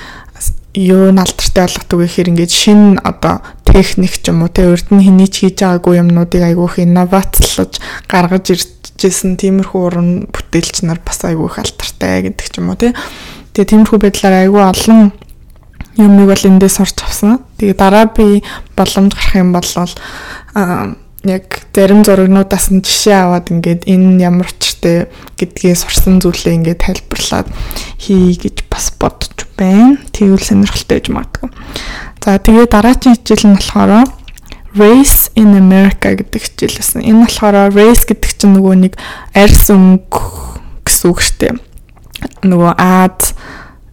юу 0.75 1.11
н 1.11 1.19
алдартай 1.19 1.67
болгодог 1.67 1.99
гэхээр 2.07 2.31
ингээд 2.33 2.53
шин 2.53 3.01
одоо 3.03 3.43
техник 3.65 4.21
ч 4.21 4.31
юм 4.31 4.47
уу 4.47 4.53
те 4.53 4.69
урд 4.69 4.89
нь 4.95 5.03
хэний 5.03 5.29
ч 5.29 5.47
хийж 5.47 5.63
байгаагүй 5.65 5.99
юмнуудыг 5.99 6.43
айгүйх 6.45 6.79
инновацлж 6.85 7.81
гаргаж 8.07 8.45
иржсэн 8.55 9.41
тиймэрхүү 9.41 9.81
уран 9.81 10.09
бүтээлч 10.31 10.87
нар 10.87 11.01
бас 11.03 11.25
айгүйх 11.25 11.59
алдартай 11.59 12.31
гэдэг 12.31 12.47
ч 12.47 12.55
юм 12.63 12.71
уу 12.71 12.79
те 12.79 12.95
тэгээ 13.57 13.71
тиймэрхүү 13.75 13.99
байдлаар 13.99 14.37
айгүй 14.47 14.63
олон 14.63 15.01
юмыг 15.99 16.31
бол 16.31 16.47
эндээс 16.47 16.79
сурч 16.79 17.03
авсан. 17.03 17.43
Тэгээ 17.59 17.75
дараа 17.75 18.07
би 18.07 18.43
боломж 18.79 19.13
гарах 19.15 19.35
юм 19.35 19.53
бол 19.53 19.67
аа 20.55 20.95
яг 21.27 21.67
зарим 21.75 22.05
зурагнуудаас 22.07 22.71
нь 22.71 22.83
жишээ 22.87 23.19
аваад 23.19 23.51
ингээд 23.51 23.91
энэ 23.91 24.23
ямар 24.23 24.47
учиртай 24.79 25.11
гэдгийг 25.37 25.77
сурсан 25.77 26.23
зүйлээ 26.23 26.55
ингээд 26.63 26.83
тайлбарлаад 26.87 27.49
хий 27.99 28.39
гэж 28.39 28.71
бас 28.71 28.95
бодож 28.95 29.47
байна. 29.59 29.99
Тэгвэл 30.15 30.43
сонирхолтой 30.43 31.03
гэж 31.03 31.09
магадгүй. 31.11 31.51
За 32.23 32.39
тэгээ 32.39 32.67
дараагийн 32.71 33.19
хичээл 33.19 33.47
нь 33.51 33.59
болохоор 33.59 34.07
Race 34.79 35.33
in 35.35 35.57
America 35.59 36.15
гэдэг 36.15 36.43
хичээл 36.43 36.79
байсан. 36.79 37.03
Энэ 37.03 37.27
болохоор 37.27 37.75
race 37.75 38.07
гэдэг 38.07 38.31
чинь 38.39 38.55
нөгөө 38.55 38.75
нэг 38.87 38.95
арьс 39.35 39.67
өнгө 39.73 40.21
гэсэн 40.87 41.07
үг 41.11 41.19
шүү 41.25 41.37
дээ. 41.43 41.55
Нөгөө 42.47 42.73
Аз 42.79 43.35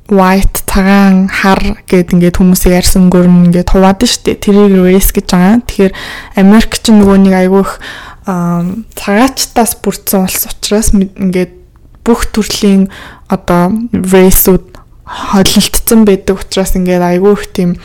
white 0.06 0.62
цагаан 0.70 1.26
хар 1.32 1.82
гэд 1.90 2.14
ингээд 2.14 2.38
хүмүүсийг 2.38 2.78
арьс 2.78 2.94
өнгөөр 2.94 3.26
нь 3.26 3.50
ингээд 3.50 3.74
хуваад 3.74 4.06
штэ 4.06 4.38
тэрийг 4.38 4.78
race 4.78 5.10
гэж 5.16 5.26
байгаа. 5.34 5.64
Тэгэхээр 5.66 5.94
Америк 6.38 6.78
ч 6.78 6.94
нөгөө 6.94 7.18
нэг 7.26 7.34
айгүйх 7.34 7.72
цагаачтаас 8.26 9.78
бүрдсэн 9.86 10.26
улс 10.26 10.50
учраас 10.50 10.90
ингээд 10.94 11.54
бүх 12.06 12.26
төрлийн 12.34 12.90
одоо 13.30 13.74
race-ууд 13.94 14.76
холилдсон 15.06 16.06
байдаг 16.06 16.42
учраас 16.42 16.74
ингээд 16.74 17.02
айгүйх 17.02 17.46
тийм 17.54 17.78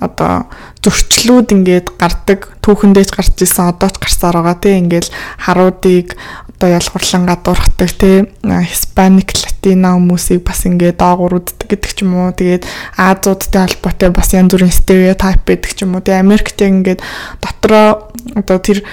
одоо 0.00 0.44
зөрчлүүд 0.84 1.56
ингээд 1.56 1.96
гардаг 1.96 2.52
түүхэндээж 2.60 3.10
гарч 3.16 3.40
исэн 3.40 3.72
одоо 3.72 3.88
ч 3.88 3.96
гарсаар 3.96 4.36
байгаа 4.36 4.60
тийм 4.60 4.76
ингээд 4.84 5.08
харуудыг 5.40 6.12
одоо 6.52 6.68
ялгуурлан 6.76 7.24
гадуурхдаг 7.24 7.90
те 7.96 8.28
Hispanic 8.44 9.32
Latino 9.40 9.96
хүмүүсийг 9.96 10.44
бас 10.44 10.64
ингээд 10.68 11.00
доогуур 11.00 11.40
үздэг 11.40 11.68
гэдэг 11.72 11.92
ч 11.96 12.04
юм 12.04 12.16
уу. 12.16 12.32
Тэгээд 12.32 12.64
Азиудтай 12.96 13.68
холбоотой 13.68 14.10
бас 14.12 14.32
янз 14.32 14.52
бүрийн 14.52 14.72
стереотип 14.72 15.44
байдаг 15.44 15.72
ч 15.72 15.84
юм 15.84 15.96
уу. 15.96 16.04
Тэгээд 16.04 16.24
Америкт 16.24 16.60
ингээд 16.60 17.00
дотроо 17.40 18.08
одоо 18.36 18.58
тэр 18.60 18.84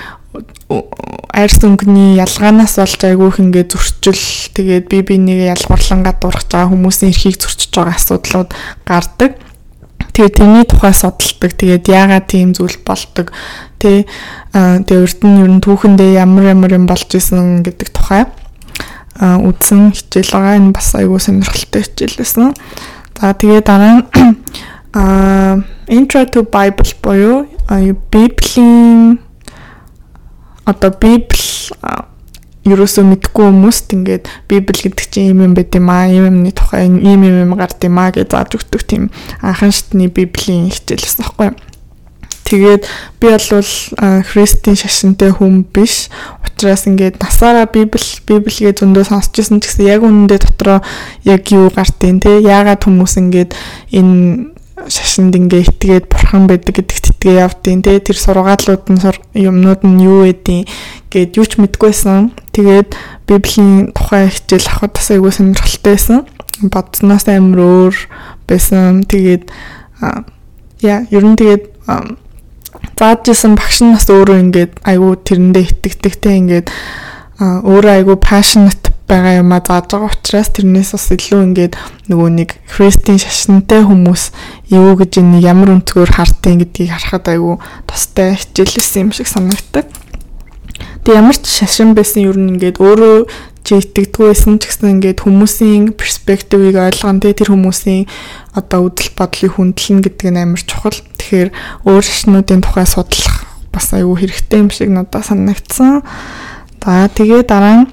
арьс 1.33 1.59
өнгөний 1.65 2.17
ялгаанаас 2.17 2.77
болж 2.77 3.01
айгүйх 3.05 3.41
ингээд 3.41 3.73
зөрчил 3.73 4.23
тэгээд 4.57 4.85
би 4.89 4.99
бинийгээ 5.01 5.53
ялгуурлан 5.53 6.05
гадуурхаж 6.05 6.49
байгаа 6.49 6.69
хүмүүсийн 6.73 7.13
эрхийг 7.13 7.37
зөрчиж 7.41 7.73
байгаа 7.73 7.97
асуудлууд 7.97 8.49
гардаг. 8.85 9.31
Тэгээд 10.13 10.37
тэрний 10.37 10.65
тухай 10.69 10.93
судалдаг. 10.93 11.51
Тэгээд 11.57 11.89
яагаад 11.89 12.25
тийм 12.29 12.53
зүйл 12.53 12.77
болдог 12.85 13.33
тий. 13.81 14.05
Тэгээд 14.53 15.03
урд 15.09 15.19
нь 15.25 15.41
ер 15.41 15.51
нь 15.57 15.63
түүхэндээ 15.65 16.21
ямар 16.21 16.53
ямар 16.53 16.77
юм 16.77 16.85
болж 16.85 17.09
исэн 17.09 17.65
гэдэг 17.65 17.89
тухай 17.89 18.29
үдсэн 19.17 19.93
хичээл 19.93 20.37
байгаа. 20.37 20.57
Энэ 20.61 20.73
бас 20.73 20.93
айгүй 20.93 21.17
сонирхолтой 21.17 21.81
хичээл 21.81 22.17
байсан. 22.21 22.53
За 23.17 23.33
тэгээд 23.33 23.65
дараа 23.65 23.93
нь 23.97 24.05
Intro 25.89 26.21
to 26.29 26.45
Bible 26.45 26.93
буюу 27.01 27.49
Библийн 28.13 29.17
одоо 30.65 30.91
Библи 30.91 31.41
ерөөсөө 32.63 33.03
мэдгүй 33.03 33.43
хүмүүст 33.43 33.91
ингээд 33.91 34.29
библ 34.47 34.79
гэдэг 34.87 35.07
чинь 35.11 35.35
юм 35.35 35.43
юм 35.51 35.53
байт 35.57 35.75
юм 35.75 35.91
аа 35.91 36.07
юм 36.07 36.31
юмны 36.31 36.55
тухай 36.55 36.87
ийм 36.87 37.19
юм 37.27 37.35
юм 37.43 37.51
гард 37.59 37.75
юм 37.83 37.99
аа 37.99 38.15
гэж 38.15 38.31
зааж 38.31 38.55
өгдөг 38.55 38.87
тийм 38.87 39.11
анхан 39.43 39.75
шатны 39.75 40.07
библийн 40.07 40.71
хичээлсэн 40.71 41.27
байхгүй 41.27 41.51
Тэгээд 42.43 42.83
би 43.19 43.27
бол 43.33 43.67
христийн 44.29 44.75
шашинтай 44.75 45.31
хүн 45.31 45.63
биш. 45.63 46.11
Учираас 46.43 46.85
ингээд 46.85 47.17
насаараа 47.23 47.65
библ 47.65 48.03
библгээ 48.27 48.77
зөндөө 48.77 49.09
сонсч 49.09 49.41
ирсэн 49.41 49.63
ч 49.63 49.71
гэсэн 49.71 49.87
яг 49.87 50.03
үнэндээ 50.03 50.39
дотроо 50.43 50.79
яг 51.23 51.43
юу 51.49 51.71
гартын 51.71 52.19
те 52.19 52.43
яагаад 52.43 52.83
хүмүүс 52.83 53.15
ингээд 53.17 53.55
энэ 53.95 54.53
шашинд 54.87 55.35
ингээ 55.35 55.67
итгээд 55.67 56.05
бурхан 56.07 56.47
байдаг 56.47 56.79
гэдэгт 56.79 57.15
итгээ 57.17 57.43
явдیں۔ 57.43 57.83
Тэ 57.83 57.99
тэр 57.99 58.17
сургаалууд 58.17 58.83
нь 58.91 59.01
юмнууд 59.35 59.81
нь 59.83 60.03
юу 60.03 60.23
байдیں۔ 60.23 60.67
Гээд 61.11 61.37
юу 61.39 61.45
ч 61.47 61.59
мэдгүйсэн. 61.59 62.31
Тэгээд 62.55 62.95
библийн 63.27 63.91
тухай 63.91 64.29
хичээл 64.29 64.69
авахд 64.69 64.93
бас 64.95 65.07
айгүй 65.11 65.31
сонирхолтой 65.33 65.91
байсан. 65.91 66.19
Бодсноос 66.61 67.27
амар 67.27 67.59
өөр 67.59 67.95
байсан. 68.47 69.03
Тэгээд 69.03 69.51
яа, 70.83 71.03
ер 71.09 71.23
нь 71.27 71.35
тэгээд 71.35 71.63
зааж 72.97 73.27
исэн 73.27 73.55
багш 73.59 73.81
нь 73.83 73.93
бас 73.95 74.07
өөрөө 74.07 74.37
ингээд 74.47 74.71
айгүй 74.85 75.13
тэрэндээ 75.27 75.63
итгэдэгтэй 75.67 76.35
ингээд 76.39 76.67
өөрөө 77.41 77.93
айгүй 77.99 78.17
passionate 78.21 78.92
байгаа 79.07 79.43
юм 79.43 79.51
а 79.51 79.59
зааж 79.59 79.91
байгаа 79.91 80.11
учраас 80.11 80.49
тэрнээс 80.55 80.95
бас 80.95 81.07
илүү 81.11 81.41
ингээд 81.43 81.73
нөгөө 82.07 82.29
нэг 82.39 82.49
христийн 82.71 83.19
шашинтай 83.19 83.83
хүмүүс 83.83 84.31
юу 84.71 84.95
гэж 84.95 85.19
энэ 85.19 85.43
ямар 85.43 85.75
өнцгөр 85.75 86.11
хартын 86.15 86.63
гэдгийг 86.63 86.95
харахад 86.95 87.27
айгүй 87.27 87.55
тустай 87.83 88.39
хичээлсэн 88.39 89.07
юм 89.07 89.11
шиг 89.11 89.27
санагддаг. 89.27 89.91
Тэгээ 91.03 91.19
ямар 91.19 91.35
ч 91.35 91.45
шашин 91.51 91.91
байсан 91.91 92.31
юу 92.31 92.35
нэгээд 92.39 92.79
өөрөө 92.79 93.27
чи 93.63 93.79
итгэдэггүй 93.79 94.31
байсан 94.31 94.55
ч 94.59 94.71
гэсэн 94.71 94.99
ингээд 94.99 95.23
хүмүүсийн 95.23 95.95
перспективыг 95.99 96.75
ойлгоно 96.79 97.19
те 97.19 97.35
тэр 97.35 97.51
хүмүүсийн 97.51 98.07
одоо 98.55 98.87
үдэл 98.87 99.11
бодлыг 99.15 99.51
хүндлэн 99.55 99.99
гэдэг 100.03 100.27
нь 100.31 100.39
амар 100.39 100.63
чухал. 100.63 100.95
Тэгэхээр 100.95 101.49
өөр 101.87 102.03
шашнуудын 102.03 102.63
тухай 102.63 102.87
судлах 102.87 103.47
бас 103.71 103.91
айгүй 103.95 104.27
хэрэгтэй 104.27 104.59
юм 104.63 104.71
шиг 104.71 104.91
надад 104.91 105.27
санагдсан. 105.27 106.03
За 106.83 107.07
тэгээ 107.07 107.47
дараа 107.47 107.83
нь 107.83 107.91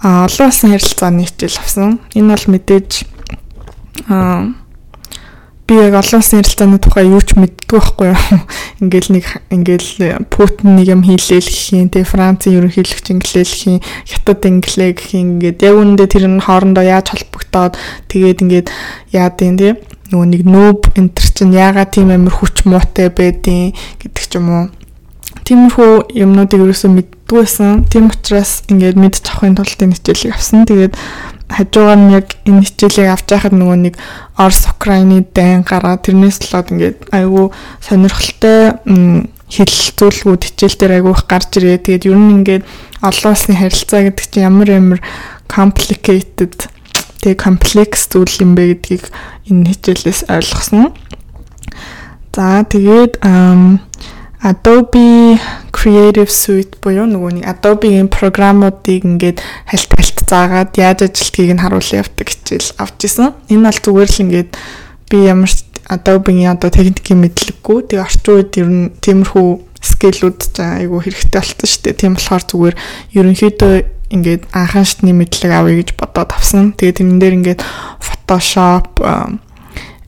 а 0.00 0.26
олон 0.26 0.48
улсын 0.48 0.70
харилцааны 0.70 1.26
хичээл 1.26 1.58
авсан. 1.58 1.98
Энэ 2.14 2.34
бол 2.34 2.46
мэдээж 2.54 2.90
а 4.08 4.54
би 5.68 5.74
яг 5.74 5.98
олон 6.00 6.22
улсын 6.22 6.40
харилцааны 6.40 6.78
тухай 6.78 7.10
юу 7.10 7.20
ч 7.20 7.36
мэддэггүй 7.36 7.76
байхгүй 7.76 8.06
юу. 8.08 8.40
Ингээл 8.80 9.10
нэг 9.12 9.26
ингээл 9.52 10.24
Путин 10.32 10.80
нэг 10.80 10.88
юм 10.88 11.02
хийлээл 11.04 11.44
гэхийн, 11.44 11.92
тэгээ 11.92 12.08
Францын 12.08 12.56
ерөнхийлөгч 12.56 13.06
инглээл 13.12 13.52
гэхийн, 13.52 13.80
Хятад 14.08 14.48
инглээ 14.48 14.90
гэхийн 14.96 15.26
ингээд 15.36 15.60
яг 15.66 15.74
үүндээ 15.76 16.08
тэр 16.08 16.24
нь 16.30 16.40
хоорондоо 16.40 16.84
яаж 16.86 17.12
холбогдоод 17.12 17.76
тэгээд 18.08 18.42
ингээд 18.48 18.68
яад 19.12 19.36
юм 19.44 19.56
тий. 19.60 19.74
Нөгөө 20.08 20.28
нэг 20.32 20.42
нүүб 20.48 20.80
энтер 20.96 21.26
чинь 21.36 21.52
яагаад 21.52 21.92
тийм 21.92 22.08
амар 22.16 22.32
хүч 22.32 22.64
муутай 22.64 23.12
байдیں 23.12 23.76
гэдэг 24.00 24.24
ч 24.24 24.40
юм 24.40 24.48
уу. 24.48 24.64
Тиймэрхүү 25.44 26.16
юмнуудыг 26.16 26.64
ерөөсөө 26.64 26.90
мэддгүй 26.96 27.17
байсан. 27.36 27.84
Тийм 27.90 28.08
учраас 28.08 28.64
ингээд 28.68 28.96
мэдчих 28.96 29.28
авахын 29.28 29.56
тулд 29.56 29.80
энэ 29.82 29.96
хичээлийг 29.96 30.34
авсан. 30.34 30.64
Тэгээд 30.64 30.94
хажуугаар 31.48 32.00
нь 32.00 32.12
яг 32.12 32.26
энэ 32.48 32.64
хичээлийг 32.64 33.08
авч 33.12 33.26
байхад 33.28 33.54
нөгөө 33.56 33.78
нэг 33.84 33.94
Орос 34.36 34.64
Украины 34.68 35.24
дайн 35.24 35.64
гараад 35.64 36.04
тэрнээс 36.04 36.40
болоод 36.44 36.72
ингээд 36.72 36.98
айгүй 37.12 37.46
сонирхолтой 37.80 38.60
хэлэлцүүлгүүд 39.48 40.42
хичээл 40.44 40.76
дээр 40.76 40.92
айгүй 41.00 41.12
их 41.16 41.24
гарч 41.24 41.50
ирээ. 41.56 41.78
Тэгээд 41.80 42.08
ер 42.12 42.18
нь 42.20 42.34
ингээд 42.44 42.64
олон 43.00 43.32
улсны 43.32 43.54
харилцаа 43.56 44.00
гэдэг 44.04 44.24
чинь 44.28 44.44
ямар 44.44 44.68
ямар 44.68 45.00
complicated 45.48 46.68
тэг 47.24 47.40
комплекс 47.40 48.12
зүйл 48.12 48.44
юм 48.44 48.52
бэ 48.52 48.76
гэдгийг 48.76 49.04
энэ 49.48 49.72
хичээлээс 49.72 50.28
ойлгосон. 50.28 50.92
За 52.38 52.62
тэгээд 52.62 53.18
Adobe 54.38 55.34
Creative 55.78 56.26
Suite 56.26 56.74
буюу 56.82 57.06
нөгөө 57.06 57.38
нэг 57.38 57.44
Adobe-ийн 57.46 58.10
програмуудыг 58.10 59.06
ингээд 59.06 59.38
хальт 59.70 59.90
хальт 59.94 60.18
заагаад 60.26 60.74
яаж 60.74 61.06
ажилтгийг 61.06 61.54
нь 61.54 61.62
харуулсан 61.62 62.02
явдаг 62.02 62.26
хичээл 62.26 62.74
авч 62.82 63.06
исэн. 63.06 63.30
Энэ 63.46 63.70
бол 63.70 63.78
зүгээр 63.78 64.10
л 64.10 64.22
ингээд 64.26 64.50
би 65.06 65.18
ямар 65.22 65.50
Adobe-ийн 65.86 66.50
одоо 66.50 66.74
техникийн 66.74 67.22
мэдлэггүй 67.22 67.78
тэг 67.94 68.02
орчин 68.02 68.34
үед 68.34 68.52
ер 68.58 68.68
нь 68.68 68.90
тиймэрхүү 68.98 69.48
скиллүүд 69.78 70.58
айгүй 70.58 71.00
хэрэгтэй 71.06 71.38
болсон 71.38 71.68
шүү 71.70 71.82
дээ. 71.86 71.94
Тийм 71.94 72.12
болохоор 72.18 72.44
зүгээр 72.50 72.76
ерөнхийдөө 73.14 73.74
ингээд 74.10 74.42
анхан 74.52 74.84
шатны 74.84 75.12
мэдлэг 75.14 75.52
авъя 75.54 75.78
гэж 75.78 75.94
бодоод 75.94 76.34
авсан. 76.34 76.74
Тэгээд 76.74 76.98
тэрэн 76.98 77.18
дээр 77.22 77.36
ингээд 77.38 77.60
Photoshop, 78.02 78.98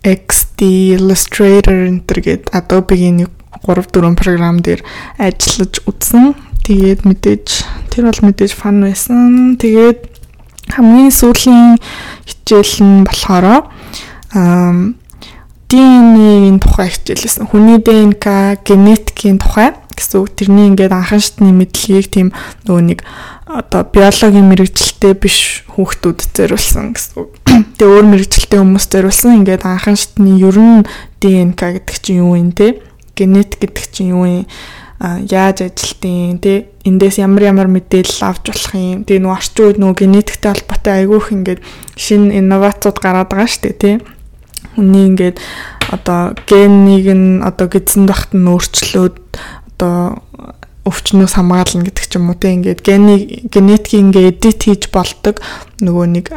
XD, 0.02 0.60
Illustrator 0.98 1.76
энэ 1.88 2.04
төр 2.04 2.18
гээд 2.20 2.44
Adobe-ийн 2.52 3.24
3 3.66 3.84
4 3.92 4.16
програм 4.16 4.56
дээр 4.60 4.80
ажиллаж 5.18 5.84
үзсэн. 5.84 6.34
Тэгээд 6.64 7.04
мэдээж 7.08 7.46
тэр 7.90 8.08
бол 8.08 8.20
мэдээж 8.30 8.52
фан 8.54 8.84
байсан. 8.84 9.56
Тэгээд 9.60 10.10
хамгийн 10.70 11.10
сүүлийн 11.10 11.76
хичээл 12.28 12.76
нь 12.84 13.04
болохоор 13.04 13.44
аа 13.46 14.94
ДНХ-ийн 15.70 16.58
тухай 16.58 16.90
хичээлсэн. 16.90 17.46
Хүний 17.46 17.78
ДНК 17.78 18.58
генетикийн 18.66 19.38
тухай 19.38 19.78
гэсэн 19.94 20.18
үг. 20.18 20.34
Тэрний 20.34 20.66
ингээд 20.66 20.90
анхан 20.90 21.22
шатны 21.22 21.54
мэдлэгийг 21.54 22.10
тийм 22.10 22.28
нөгөө 22.66 22.82
нэг 22.90 23.06
одоо 23.46 23.86
биологийн 23.86 24.50
мэрэгчлэлтэй 24.50 25.14
биш 25.14 25.62
хүүхдүүд 25.70 26.18
зориулсан 26.34 26.90
гэсэн 26.90 27.14
үг. 27.22 27.30
Тэгээ 27.78 27.86
өөр 27.86 28.06
мэрэгчлэлтэй 28.10 28.58
хүмүүс 28.58 28.86
зориулсан 28.90 29.46
ингээд 29.46 29.62
анхан 29.62 29.94
шатны 29.94 30.42
ер 30.42 30.58
нь 30.58 30.82
ДНК 31.22 31.78
гэдэг 31.78 31.96
чинь 32.02 32.18
юу 32.18 32.34
юм 32.34 32.50
те? 32.50 32.82
Генетик 33.20 33.60
гэдэг 33.60 33.86
чинь 33.92 34.12
юу 34.16 34.24
юм 34.24 34.44
яаж 35.00 35.64
ажилтیں۔ 35.64 36.40
Тэ 36.44 36.68
эндээс 36.84 37.24
ямар 37.24 37.48
ямар 37.48 37.68
мэдээлэл 37.72 38.20
авч 38.20 38.52
болох 38.52 38.72
юм. 38.76 39.04
Тэгээ 39.08 39.24
нөгөө 39.24 39.36
орчин 39.36 39.64
үед 39.64 39.78
нөгөө 39.80 39.96
генетиктэй 39.96 40.50
холбоотой 40.52 40.94
айгүйх 41.00 41.26
ингээд 41.32 41.60
шинэ 41.96 42.36
инновацууд 42.36 42.98
гараад 43.00 43.32
байгаа 43.32 43.48
шүү 43.48 43.62
дээ, 43.64 43.80
тий. 43.80 43.96
Үний 44.76 45.04
ингээд 45.08 45.36
одоо 45.88 46.36
генийг 46.44 47.06
нь 47.16 47.40
одоо 47.40 47.66
гидсэн 47.72 48.04
багт 48.04 48.36
нь 48.36 48.44
өөрчлөөд 48.44 49.16
одоо 49.72 50.20
өвчнөөс 50.84 51.32
хамгаална 51.32 51.88
гэдэг 51.88 52.04
ч 52.04 52.12
юм 52.20 52.28
уу 52.28 52.36
тий. 52.36 52.60
Ингээд 52.60 52.80
гений 52.84 53.48
генетикийг 53.48 54.04
ингээд 54.04 54.28
эдит 54.36 54.60
хийж 54.68 54.92
болдог 54.92 55.40
нөгөө 55.80 56.06
нэг 56.12 56.28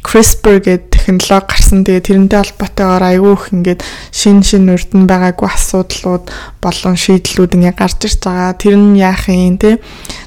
CRISPR 0.00 0.64
гэдэг 0.64 0.89
технологи 1.18 1.48
гарсан. 1.50 1.82
Тэгээ 1.82 2.06
тэрнтэй 2.06 2.38
холбоотойгоор 2.38 3.04
айгүй 3.08 3.32
их 3.34 3.44
ингээд 3.50 3.80
шин 4.12 4.42
шин 4.44 4.70
нь 4.70 5.08
байгаагүй 5.08 5.48
асуудлууд 5.48 6.30
болон 6.62 6.94
шийдлүүд 6.94 7.56
ингээд 7.56 7.78
гарч 7.80 7.98
ирж 8.06 8.20
байгаа. 8.22 8.54
Тэр 8.54 8.76
нь 8.76 9.00
яах 9.00 9.26
юм 9.26 9.58
те? 9.58 9.80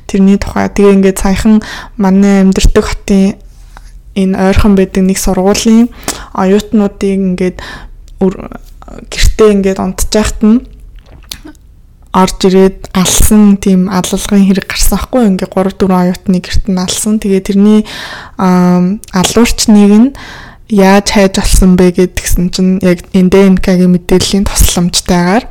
Тэрний 0.09 0.41
тухай 0.41 0.67
тэгээ 0.67 0.95
ингээд 0.97 1.21
саяхан 1.21 1.63
манай 1.95 2.43
амьдардаг 2.43 2.83
хотын 2.83 3.39
энэ 4.17 4.37
ойрхон 4.37 4.75
байдаг 4.75 5.03
нэг 5.05 5.17
сургуулийн 5.17 5.89
оюутнуудыг 6.33 7.17
ингээд 7.39 7.57
гэртээ 8.19 9.49
ингээд 9.53 9.79
унтжахт 9.79 10.39
нь 10.43 10.73
орж 12.13 12.45
ирээд 12.45 12.93
алсан 12.93 13.57
тийм 13.57 13.89
алалгын 13.89 14.45
хэрэг 14.45 14.69
гарсан 14.69 15.01
хгүй 15.01 15.33
ингээ 15.33 15.49
3 15.49 15.73
4 15.81 16.13
оюутны 16.13 16.37
герт 16.45 16.69
нь 16.69 16.77
алсан. 16.77 17.17
Тэгээ 17.17 17.41
тэрний 17.41 17.81
алуурчныг 18.37 19.91
нь 19.97 20.09
яаж 20.69 21.11
хайж 21.11 21.39
олсон 21.43 21.75
бэ 21.75 21.91
гэдгсэн 21.97 22.49
чинь 22.53 22.79
яг 22.79 23.03
НДНК-гийн 23.11 23.91
мэдээллийн 23.91 24.47
тусламжтайгаар 24.47 25.43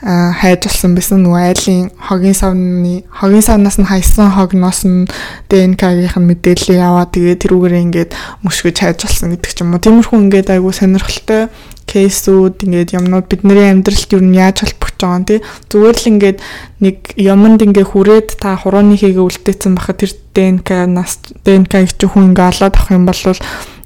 хайж 0.00 0.64
олсон 0.64 0.96
байсан 0.96 1.20
нөгөө 1.20 1.42
айлын 1.52 1.90
хогийн 2.00 2.32
савны 2.32 3.04
хогийн 3.12 3.44
савнаас 3.44 3.76
нь 3.76 3.84
хайсан 3.84 4.32
хогноос 4.32 4.88
нь 4.88 5.04
ДНК-гийн 5.52 6.24
мэдээллийг 6.24 6.80
аваад 6.80 7.12
тэгээ 7.12 7.36
тэрүүгээр 7.36 7.84
ингээд 7.84 8.10
мөшгөж 8.40 8.76
хайж 8.80 9.04
олсон 9.04 9.36
гэдэг 9.36 9.52
ч 9.52 9.60
юм 9.60 9.76
уу. 9.76 9.84
Тиймэрхүү 9.84 10.16
ингээд 10.24 10.48
айгүй 10.56 10.72
сонирхолтой 10.72 11.52
кейсүүд 11.84 12.64
ингээд 12.64 12.96
юмнууд 12.96 13.26
бидний 13.28 13.68
амьдралд 13.68 14.08
юу 14.14 14.22
нь 14.24 14.38
яаж 14.38 14.62
холбогдож 14.62 15.00
байгаа 15.04 15.18
юм 15.20 15.26
тий 15.28 15.40
зүгээр 15.68 15.96
л 15.98 16.10
ингээд 16.14 16.38
нэг 16.80 16.96
юмд 17.18 17.60
ингээд 17.60 17.90
хүрээд 17.90 18.28
та 18.38 18.56
хурууны 18.56 18.94
хийгээ 18.94 19.26
үлдээсэн 19.26 19.74
бахад 19.74 19.98
тэр 20.00 20.12
ДНК 20.32 20.86
нас 20.86 21.18
ДНК-ийг 21.44 21.90
чи 21.98 22.06
хүн 22.06 22.30
ингээд 22.30 22.62
олоод 22.62 22.74
авах 22.78 22.94
юм 22.94 23.04
бол 23.10 23.20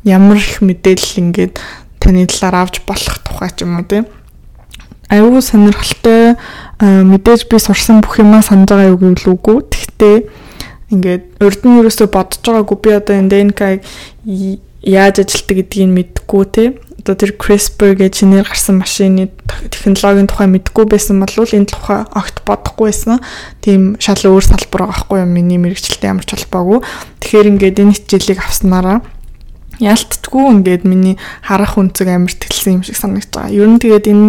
ямар 0.05 0.37
их 0.37 0.61
мэдээлэл 0.61 1.21
ингээд 1.21 1.61
таны 1.99 2.29
талаар 2.29 2.69
авч 2.69 2.85
болох 2.85 3.19
тухай 3.25 3.51
ч 3.51 3.65
юм 3.65 3.81
уу 3.81 3.89
тий. 3.89 4.05
Аюу 5.09 5.41
сонирхолтой 5.41 6.37
мэдээж 6.81 7.49
би 7.49 7.57
сурсан 7.59 8.05
бүх 8.05 8.21
юмаа 8.21 8.45
санаж 8.45 8.69
байгаа 8.69 8.93
юу 8.93 9.01
гэвэл 9.01 9.33
үгүй. 9.37 9.59
Тэгтээ 9.65 10.17
ингээд 10.93 11.41
урд 11.41 11.61
нь 11.65 11.81
юусоо 11.81 12.09
бодож 12.09 12.41
байгаагүй. 12.45 12.77
Би 12.85 12.91
одоо 12.93 13.17
энэ 13.17 13.33
ДНК-ийг 13.33 14.61
яаж 14.85 15.25
ажилтдаг 15.25 15.57
гэдгийг 15.65 15.89
мэдэхгүй 15.89 16.45
те 16.53 16.65
одоо 17.05 17.21
тэр 17.21 17.37
CRISPR 17.37 18.01
гэж 18.01 18.25
чинээр 18.25 18.49
гарсан 18.49 18.81
машины 18.81 19.29
технологийн 19.69 20.25
тухай 20.25 20.49
мэдгүй 20.49 20.89
байсан 20.89 21.21
бол 21.21 21.29
энэ 21.37 21.69
тухай 21.69 22.01
огт 22.09 22.41
бодохгүй 22.49 22.89
байсан. 22.89 23.21
Тийм 23.61 24.01
шал 24.01 24.17
өөр 24.17 24.41
салбар 24.41 24.89
байгаа 24.89 25.05
хгүй 25.05 25.21
юм. 25.21 25.37
Миний 25.37 25.61
мэрэгчлэлтэй 25.61 26.09
ямар 26.09 26.25
ч 26.25 26.33
холбоогүй. 26.33 26.81
Тэгэхээр 27.21 27.51
ингээд 27.53 27.81
энэ 27.85 27.93
хичээлийг 27.93 28.41
авснараа 28.41 29.05
яалттгүй 29.81 30.45
ингээд 30.55 30.85
миний 30.85 31.17
харах 31.43 31.79
үнцэг 31.79 32.09
амар 32.11 32.35
тэлсэн 32.35 32.81
юм 32.81 32.83
шиг 32.83 32.97
санагдаж 32.99 33.31
байгаа. 33.33 33.55
Ер 33.55 33.69
нь 33.71 33.81
тэгээд 33.81 34.07
энэ 34.11 34.29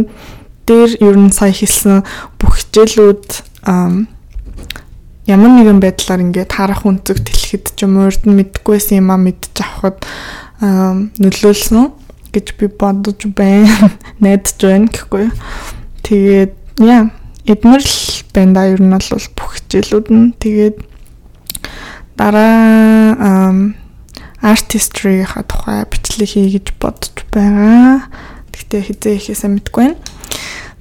дээр 0.66 0.92
ер 1.02 1.16
нь 1.18 1.30
сая 1.30 1.54
хэлсэн 1.54 2.02
бүх 2.42 2.58
хичээлүүд 2.62 3.26
ямар 5.26 5.52
нэгэн 5.54 5.80
байдлаар 5.82 6.22
ингээд 6.26 6.52
харах 6.54 6.86
үнцэг 6.86 7.22
тэлэхэд 7.22 7.66
ч 7.78 7.86
юм 7.86 8.02
урд 8.02 8.26
нь 8.26 8.38
мэдггүйсэн 8.38 9.02
юм 9.02 9.10
а 9.14 9.18
мэдчих 9.22 9.70
авахд 9.82 10.06
нөлөөлсөн 11.22 11.94
гэж 12.34 12.48
би 12.58 12.66
бодож 12.68 13.20
байна. 13.34 13.94
Найдаж 14.22 14.58
байна 14.62 14.90
гэхгүй. 14.90 15.30
Тэгээд 16.02 16.54
яа 16.82 17.10
эднэр 17.46 17.82
л 17.82 18.02
байна 18.34 18.54
да 18.54 18.64
ер 18.74 18.82
нь 18.82 18.90
бол 18.90 19.28
бүх 19.38 19.52
хичээлүүд 19.62 20.08
нь 20.10 20.34
тэгээд 20.42 20.78
дараа 22.18 23.54
артистрийнхаа 24.42 25.44
тухай 25.44 25.86
бичлэг 25.88 26.30
хий 26.30 26.50
гэж 26.52 26.76
бодож 26.80 27.14
байгаа. 27.32 28.10
Гэхдээ 28.52 28.82
хизээ 28.82 29.16
ихээсээ 29.20 29.50
мэдгүй 29.52 29.84
байна. 29.84 30.00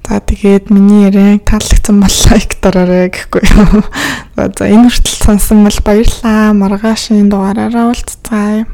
За 0.05 0.21
тэгээд 0.21 0.69
миний 0.69 1.09
яриаг 1.09 1.49
таалагдсан 1.49 1.97
бол 2.03 2.17
лайк 2.29 2.51
дараарай 2.61 3.09
гэхгүй 3.09 3.43
юу. 3.57 3.83
За 4.37 4.65
энэ 4.69 4.93
хүртэл 4.93 5.19
сонсон 5.25 5.65
бол 5.65 5.79
баярлалаа. 5.81 6.53
Маргаашийн 6.53 7.33
дугаараараа 7.33 7.89
уулзцаая. 7.89 8.69